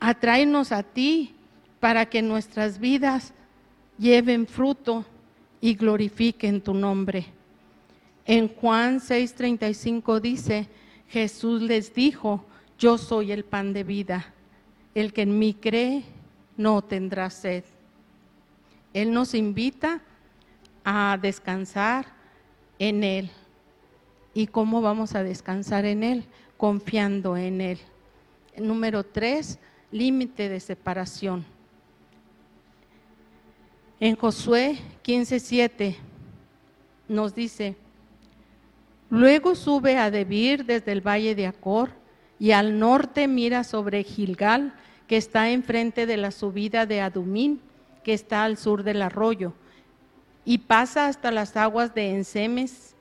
atráenos 0.00 0.72
a 0.72 0.82
ti 0.82 1.34
para 1.80 2.06
que 2.06 2.22
nuestras 2.22 2.78
vidas 2.78 3.32
lleven 3.98 4.46
fruto 4.46 5.04
y 5.62 5.74
glorifiquen 5.76 6.60
tu 6.60 6.74
nombre. 6.74 7.24
En 8.26 8.48
Juan 8.48 9.00
6:35 9.00 10.20
dice, 10.20 10.68
Jesús 11.08 11.62
les 11.62 11.94
dijo, 11.94 12.44
yo 12.78 12.98
soy 12.98 13.30
el 13.32 13.44
pan 13.44 13.72
de 13.72 13.84
vida, 13.84 14.34
el 14.94 15.12
que 15.12 15.22
en 15.22 15.38
mí 15.38 15.54
cree 15.54 16.02
no 16.56 16.82
tendrá 16.82 17.30
sed. 17.30 17.64
Él 18.92 19.12
nos 19.12 19.34
invita 19.34 20.02
a 20.84 21.16
descansar 21.22 22.06
en 22.78 23.04
Él. 23.04 23.30
¿Y 24.34 24.48
cómo 24.48 24.82
vamos 24.82 25.14
a 25.14 25.22
descansar 25.22 25.84
en 25.84 26.02
Él? 26.02 26.24
Confiando 26.56 27.36
en 27.36 27.60
Él. 27.60 27.78
Número 28.58 29.04
tres, 29.04 29.60
límite 29.92 30.48
de 30.48 30.58
separación. 30.58 31.44
En 34.02 34.16
Josué 34.16 34.80
15:7 35.04 35.94
nos 37.06 37.36
dice, 37.36 37.76
luego 39.10 39.54
sube 39.54 39.96
a 39.96 40.10
Debir 40.10 40.64
desde 40.64 40.90
el 40.90 41.06
valle 41.06 41.36
de 41.36 41.46
Acor 41.46 41.90
y 42.40 42.50
al 42.50 42.80
norte 42.80 43.28
mira 43.28 43.62
sobre 43.62 44.02
Gilgal, 44.02 44.74
que 45.06 45.16
está 45.16 45.50
enfrente 45.50 46.04
de 46.06 46.16
la 46.16 46.32
subida 46.32 46.84
de 46.84 47.00
Adumín, 47.00 47.60
que 48.02 48.12
está 48.12 48.42
al 48.42 48.56
sur 48.56 48.82
del 48.82 49.02
arroyo, 49.02 49.52
y 50.44 50.58
pasa 50.58 51.06
hasta 51.06 51.30
las 51.30 51.56
aguas 51.56 51.94
de 51.94 52.10
Ensemes 52.10 52.96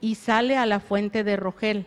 y 0.00 0.14
sale 0.14 0.56
a 0.56 0.64
la 0.64 0.78
fuente 0.78 1.24
de 1.24 1.34
Rogel. 1.34 1.86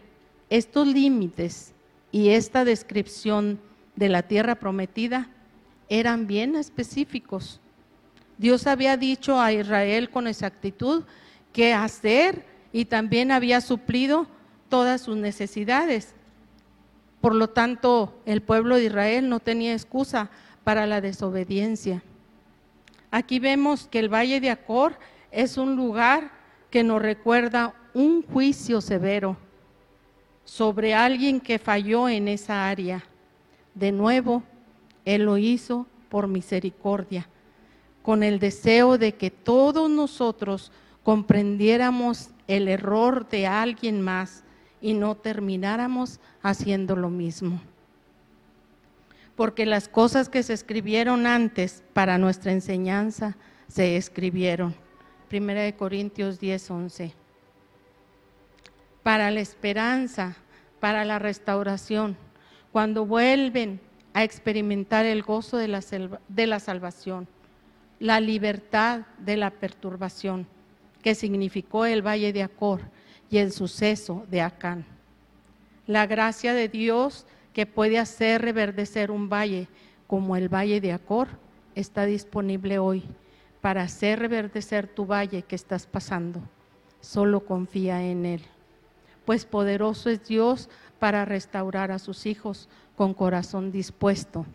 Estos 0.49 0.85
límites 0.85 1.73
y 2.11 2.31
esta 2.31 2.65
descripción 2.65 3.57
de 3.95 4.09
la 4.09 4.23
tierra 4.23 4.55
prometida 4.55 5.29
eran 5.87 6.27
bien 6.27 6.57
específicos. 6.57 7.61
Dios 8.37 8.67
había 8.67 8.97
dicho 8.97 9.39
a 9.39 9.51
Israel 9.51 10.09
con 10.09 10.27
exactitud 10.27 11.03
qué 11.53 11.73
hacer 11.73 12.45
y 12.71 12.85
también 12.85 13.31
había 13.31 13.61
suplido 13.61 14.27
todas 14.69 15.01
sus 15.01 15.17
necesidades. 15.17 16.13
Por 17.21 17.33
lo 17.33 17.49
tanto, 17.49 18.13
el 18.25 18.41
pueblo 18.41 18.75
de 18.75 18.85
Israel 18.85 19.27
no 19.29 19.39
tenía 19.39 19.73
excusa 19.73 20.29
para 20.63 20.85
la 20.85 21.01
desobediencia. 21.01 22.03
Aquí 23.09 23.39
vemos 23.39 23.87
que 23.87 23.99
el 23.99 24.13
Valle 24.13 24.39
de 24.39 24.49
Acor 24.49 24.97
es 25.31 25.57
un 25.57 25.75
lugar 25.75 26.31
que 26.69 26.83
nos 26.83 27.01
recuerda 27.01 27.73
un 27.93 28.21
juicio 28.21 28.81
severo 28.81 29.37
sobre 30.43 30.93
alguien 30.93 31.39
que 31.39 31.59
falló 31.59 32.07
en 32.07 32.27
esa 32.27 32.69
área. 32.69 33.03
De 33.73 33.91
nuevo, 33.91 34.43
Él 35.05 35.23
lo 35.23 35.37
hizo 35.37 35.87
por 36.09 36.27
misericordia, 36.27 37.27
con 38.07 38.23
el 38.23 38.39
deseo 38.39 38.97
de 38.97 39.15
que 39.15 39.29
todos 39.29 39.89
nosotros 39.89 40.71
comprendiéramos 41.03 42.29
el 42.47 42.69
error 42.69 43.27
de 43.27 43.47
alguien 43.47 43.99
más 43.99 44.45
y 44.79 44.93
no 44.93 45.15
termináramos 45.15 46.21
haciendo 46.41 46.95
lo 46.95 47.09
mismo. 47.09 47.59
Porque 49.35 49.65
las 49.65 49.89
cosas 49.89 50.29
que 50.29 50.41
se 50.41 50.53
escribieron 50.53 51.27
antes 51.27 51.83
para 51.91 52.17
nuestra 52.17 52.53
enseñanza 52.53 53.35
se 53.67 53.97
escribieron. 53.97 54.73
Primera 55.27 55.63
de 55.63 55.75
Corintios 55.75 56.39
10, 56.39 56.71
11 56.71 57.13
para 59.03 59.31
la 59.31 59.41
esperanza, 59.41 60.37
para 60.79 61.03
la 61.03 61.19
restauración, 61.19 62.15
cuando 62.71 63.05
vuelven 63.05 63.81
a 64.13 64.23
experimentar 64.23 65.05
el 65.05 65.23
gozo 65.23 65.57
de 65.57 65.67
la, 65.67 65.81
de 66.29 66.47
la 66.47 66.61
salvación, 66.61 67.27
la 67.99 68.19
libertad 68.19 69.01
de 69.19 69.37
la 69.37 69.49
perturbación 69.51 70.47
que 71.01 71.15
significó 71.15 71.85
el 71.85 72.05
valle 72.05 72.33
de 72.33 72.43
Acor 72.43 72.81
y 73.29 73.37
el 73.37 73.51
suceso 73.51 74.25
de 74.29 74.41
Acán. 74.41 74.85
La 75.85 76.05
gracia 76.05 76.53
de 76.53 76.67
Dios 76.67 77.25
que 77.53 77.65
puede 77.65 77.97
hacer 77.97 78.41
reverdecer 78.41 79.11
un 79.11 79.29
valle 79.29 79.67
como 80.05 80.35
el 80.35 80.49
valle 80.49 80.81
de 80.81 80.93
Acor 80.93 81.27
está 81.75 82.05
disponible 82.05 82.79
hoy 82.79 83.03
para 83.61 83.83
hacer 83.83 84.19
reverdecer 84.19 84.87
tu 84.87 85.05
valle 85.05 85.43
que 85.43 85.55
estás 85.55 85.87
pasando. 85.87 86.41
Solo 87.01 87.45
confía 87.45 88.03
en 88.03 88.25
Él 88.25 88.41
pues 89.27 89.43
poderoso 89.43 90.09
es 90.09 90.25
Dios 90.25 90.69
para 90.99 91.25
restaurar 91.25 91.91
a 91.91 91.99
sus 91.99 92.25
hijos 92.25 92.69
con 92.95 93.13
corazón 93.13 93.73
dispuesto 93.73 94.45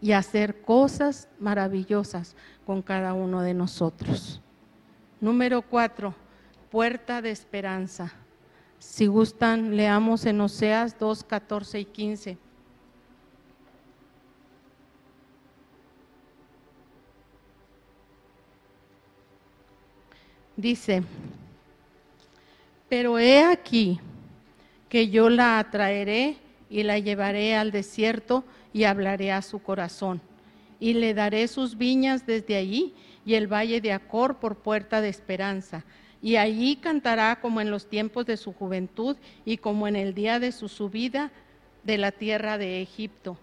y 0.00 0.12
hacer 0.12 0.62
cosas 0.62 1.28
maravillosas 1.38 2.34
con 2.64 2.82
cada 2.82 3.12
uno 3.12 3.42
de 3.42 3.54
nosotros. 3.54 4.40
Número 5.20 5.62
cuatro, 5.62 6.14
puerta 6.70 7.20
de 7.20 7.30
esperanza. 7.30 8.12
Si 8.78 9.06
gustan, 9.06 9.76
leamos 9.76 10.24
en 10.24 10.40
Oseas 10.40 10.98
2, 10.98 11.24
14 11.24 11.80
y 11.80 11.84
15. 11.84 12.38
Dice, 20.56 21.02
pero 22.88 23.18
he 23.18 23.42
aquí 23.42 24.00
que 24.88 25.08
yo 25.08 25.30
la 25.30 25.58
atraeré 25.58 26.36
y 26.70 26.84
la 26.84 26.98
llevaré 26.98 27.56
al 27.56 27.72
desierto 27.72 28.44
y 28.72 28.84
hablaré 28.84 29.32
a 29.32 29.42
su 29.42 29.58
corazón. 29.58 30.22
Y 30.78 30.94
le 30.94 31.12
daré 31.12 31.46
sus 31.48 31.76
viñas 31.76 32.24
desde 32.24 32.56
allí 32.56 32.94
y 33.26 33.34
el 33.34 33.52
valle 33.52 33.80
de 33.80 33.92
Acor 33.92 34.36
por 34.36 34.56
puerta 34.56 35.00
de 35.00 35.08
esperanza. 35.08 35.84
Y 36.22 36.36
allí 36.36 36.76
cantará 36.76 37.40
como 37.40 37.60
en 37.60 37.70
los 37.70 37.88
tiempos 37.88 38.24
de 38.24 38.36
su 38.36 38.52
juventud 38.52 39.16
y 39.44 39.56
como 39.56 39.88
en 39.88 39.96
el 39.96 40.14
día 40.14 40.38
de 40.38 40.52
su 40.52 40.68
subida 40.68 41.30
de 41.82 41.98
la 41.98 42.12
tierra 42.12 42.56
de 42.56 42.80
Egipto. 42.80 43.36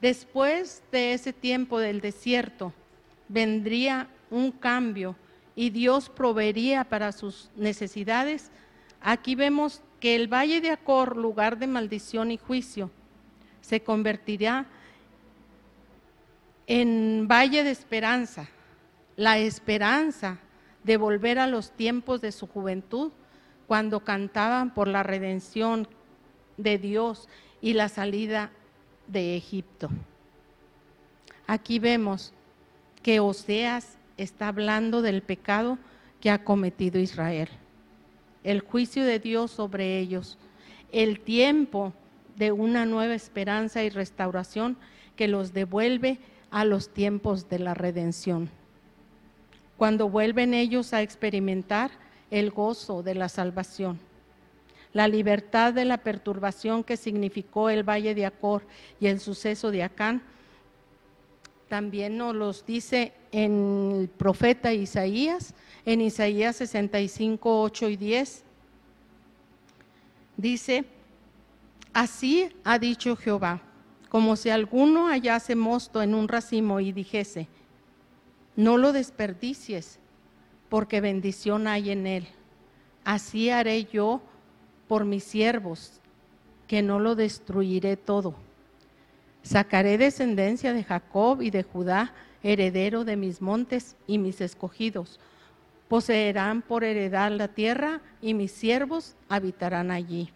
Después 0.00 0.82
de 0.92 1.14
ese 1.14 1.32
tiempo 1.32 1.78
del 1.78 2.00
desierto 2.00 2.72
vendría 3.28 4.08
un 4.30 4.52
cambio 4.52 5.16
y 5.56 5.70
Dios 5.70 6.10
proveería 6.10 6.84
para 6.84 7.12
sus 7.12 7.48
necesidades, 7.56 8.50
aquí 9.00 9.34
vemos 9.34 9.80
que 10.04 10.14
el 10.14 10.28
valle 10.28 10.60
de 10.60 10.68
Acor, 10.68 11.16
lugar 11.16 11.56
de 11.56 11.66
maldición 11.66 12.30
y 12.30 12.36
juicio, 12.36 12.90
se 13.62 13.82
convertirá 13.82 14.66
en 16.66 17.26
valle 17.26 17.64
de 17.64 17.70
esperanza, 17.70 18.46
la 19.16 19.38
esperanza 19.38 20.36
de 20.82 20.98
volver 20.98 21.38
a 21.38 21.46
los 21.46 21.70
tiempos 21.70 22.20
de 22.20 22.32
su 22.32 22.46
juventud, 22.46 23.12
cuando 23.66 24.00
cantaban 24.00 24.74
por 24.74 24.88
la 24.88 25.02
redención 25.02 25.88
de 26.58 26.76
Dios 26.76 27.26
y 27.62 27.72
la 27.72 27.88
salida 27.88 28.50
de 29.06 29.38
Egipto. 29.38 29.88
Aquí 31.46 31.78
vemos 31.78 32.34
que 33.02 33.20
Oseas 33.20 33.96
está 34.18 34.48
hablando 34.48 35.00
del 35.00 35.22
pecado 35.22 35.78
que 36.20 36.28
ha 36.28 36.44
cometido 36.44 37.00
Israel, 37.00 37.48
el 38.44 38.60
juicio 38.60 39.04
de 39.04 39.18
Dios 39.18 39.50
sobre 39.50 39.98
ellos, 39.98 40.38
el 40.92 41.20
tiempo 41.20 41.92
de 42.36 42.52
una 42.52 42.86
nueva 42.86 43.14
esperanza 43.14 43.82
y 43.82 43.90
restauración 43.90 44.76
que 45.16 45.28
los 45.28 45.52
devuelve 45.52 46.18
a 46.50 46.64
los 46.64 46.90
tiempos 46.90 47.48
de 47.48 47.58
la 47.58 47.74
redención. 47.74 48.50
Cuando 49.76 50.08
vuelven 50.08 50.54
ellos 50.54 50.92
a 50.92 51.02
experimentar 51.02 51.90
el 52.30 52.50
gozo 52.50 53.02
de 53.02 53.14
la 53.14 53.28
salvación, 53.28 53.98
la 54.92 55.08
libertad 55.08 55.72
de 55.72 55.84
la 55.84 55.98
perturbación 55.98 56.84
que 56.84 56.96
significó 56.96 57.70
el 57.70 57.82
valle 57.82 58.14
de 58.14 58.26
Acor 58.26 58.62
y 59.00 59.08
el 59.08 59.18
suceso 59.18 59.72
de 59.72 59.82
Acán, 59.82 60.22
también 61.74 62.16
nos 62.16 62.36
los 62.36 62.64
dice 62.64 63.12
en 63.32 63.90
el 63.96 64.08
profeta 64.08 64.72
Isaías, 64.72 65.54
en 65.84 66.02
Isaías 66.02 66.54
65, 66.54 67.62
8 67.62 67.88
y 67.88 67.96
10. 67.96 68.44
Dice, 70.36 70.84
así 71.92 72.48
ha 72.62 72.78
dicho 72.78 73.16
Jehová, 73.16 73.60
como 74.08 74.36
si 74.36 74.50
alguno 74.50 75.08
hallase 75.08 75.56
mosto 75.56 76.00
en 76.00 76.14
un 76.14 76.28
racimo 76.28 76.78
y 76.78 76.92
dijese, 76.92 77.48
no 78.54 78.78
lo 78.78 78.92
desperdicies, 78.92 79.98
porque 80.68 81.00
bendición 81.00 81.66
hay 81.66 81.90
en 81.90 82.06
él. 82.06 82.28
Así 83.02 83.50
haré 83.50 83.82
yo 83.86 84.22
por 84.86 85.04
mis 85.04 85.24
siervos, 85.24 86.00
que 86.68 86.82
no 86.82 87.00
lo 87.00 87.16
destruiré 87.16 87.96
todo. 87.96 88.43
Sacaré 89.44 89.98
descendencia 89.98 90.72
de 90.72 90.82
Jacob 90.82 91.42
y 91.42 91.50
de 91.50 91.62
Judá, 91.62 92.14
heredero 92.42 93.04
de 93.04 93.16
mis 93.16 93.42
montes 93.42 93.94
y 94.06 94.16
mis 94.16 94.40
escogidos. 94.40 95.20
Poseerán 95.86 96.62
por 96.62 96.82
heredad 96.82 97.30
la 97.30 97.48
tierra 97.48 98.00
y 98.22 98.32
mis 98.32 98.52
siervos 98.52 99.16
habitarán 99.28 99.90
allí. 99.90 100.30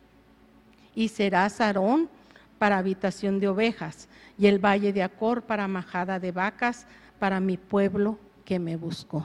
Y 0.94 1.08
será 1.08 1.48
Sarón 1.48 2.10
para 2.58 2.76
habitación 2.76 3.40
de 3.40 3.48
ovejas 3.48 4.08
y 4.38 4.46
el 4.46 4.62
valle 4.62 4.92
de 4.92 5.02
Acor 5.02 5.42
para 5.42 5.66
majada 5.68 6.20
de 6.20 6.30
vacas 6.30 6.86
para 7.18 7.40
mi 7.40 7.56
pueblo 7.56 8.18
que 8.44 8.58
me 8.58 8.76
buscó. 8.76 9.24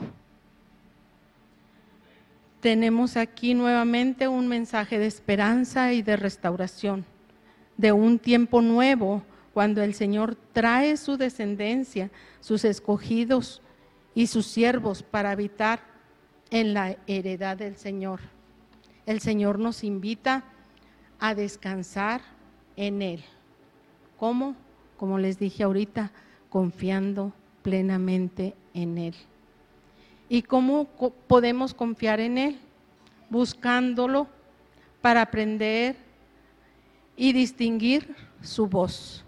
Tenemos 2.60 3.18
aquí 3.18 3.52
nuevamente 3.52 4.28
un 4.28 4.48
mensaje 4.48 4.98
de 4.98 5.06
esperanza 5.06 5.92
y 5.92 6.00
de 6.00 6.16
restauración, 6.16 7.04
de 7.76 7.92
un 7.92 8.18
tiempo 8.18 8.62
nuevo 8.62 9.22
cuando 9.54 9.84
el 9.84 9.94
Señor 9.94 10.34
trae 10.52 10.96
su 10.96 11.16
descendencia, 11.16 12.10
sus 12.40 12.64
escogidos 12.64 13.62
y 14.12 14.26
sus 14.26 14.46
siervos 14.46 15.04
para 15.04 15.30
habitar 15.30 15.80
en 16.50 16.74
la 16.74 16.96
heredad 17.06 17.56
del 17.56 17.76
Señor. 17.76 18.18
El 19.06 19.20
Señor 19.20 19.60
nos 19.60 19.84
invita 19.84 20.42
a 21.20 21.36
descansar 21.36 22.20
en 22.76 23.00
Él. 23.00 23.24
¿Cómo? 24.18 24.56
Como 24.96 25.18
les 25.18 25.38
dije 25.38 25.62
ahorita, 25.62 26.10
confiando 26.50 27.32
plenamente 27.62 28.54
en 28.74 28.98
Él. 28.98 29.14
¿Y 30.28 30.42
cómo 30.42 30.86
podemos 31.28 31.74
confiar 31.74 32.18
en 32.18 32.38
Él? 32.38 32.58
Buscándolo 33.30 34.26
para 35.00 35.22
aprender 35.22 35.94
y 37.16 37.32
distinguir 37.32 38.16
su 38.42 38.66
voz. 38.66 39.24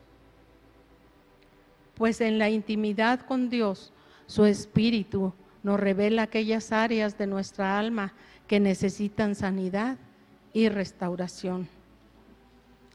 Pues 1.96 2.20
en 2.20 2.38
la 2.38 2.50
intimidad 2.50 3.20
con 3.20 3.48
Dios, 3.48 3.92
su 4.26 4.44
Espíritu 4.44 5.32
nos 5.62 5.80
revela 5.80 6.22
aquellas 6.22 6.70
áreas 6.70 7.18
de 7.18 7.26
nuestra 7.26 7.78
alma 7.78 8.12
que 8.46 8.60
necesitan 8.60 9.34
sanidad 9.34 9.96
y 10.52 10.68
restauración. 10.68 11.68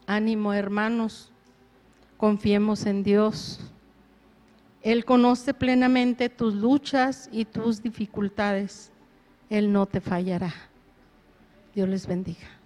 Ánimo, 0.06 0.52
hermanos, 0.54 1.30
confiemos 2.16 2.86
en 2.86 3.02
Dios. 3.02 3.60
Él 4.82 5.04
conoce 5.04 5.52
plenamente 5.52 6.28
tus 6.28 6.54
luchas 6.54 7.28
y 7.32 7.44
tus 7.44 7.82
dificultades. 7.82 8.90
Él 9.50 9.72
no 9.72 9.86
te 9.86 10.00
fallará. 10.00 10.54
Dios 11.74 11.88
les 11.88 12.06
bendiga. 12.06 12.61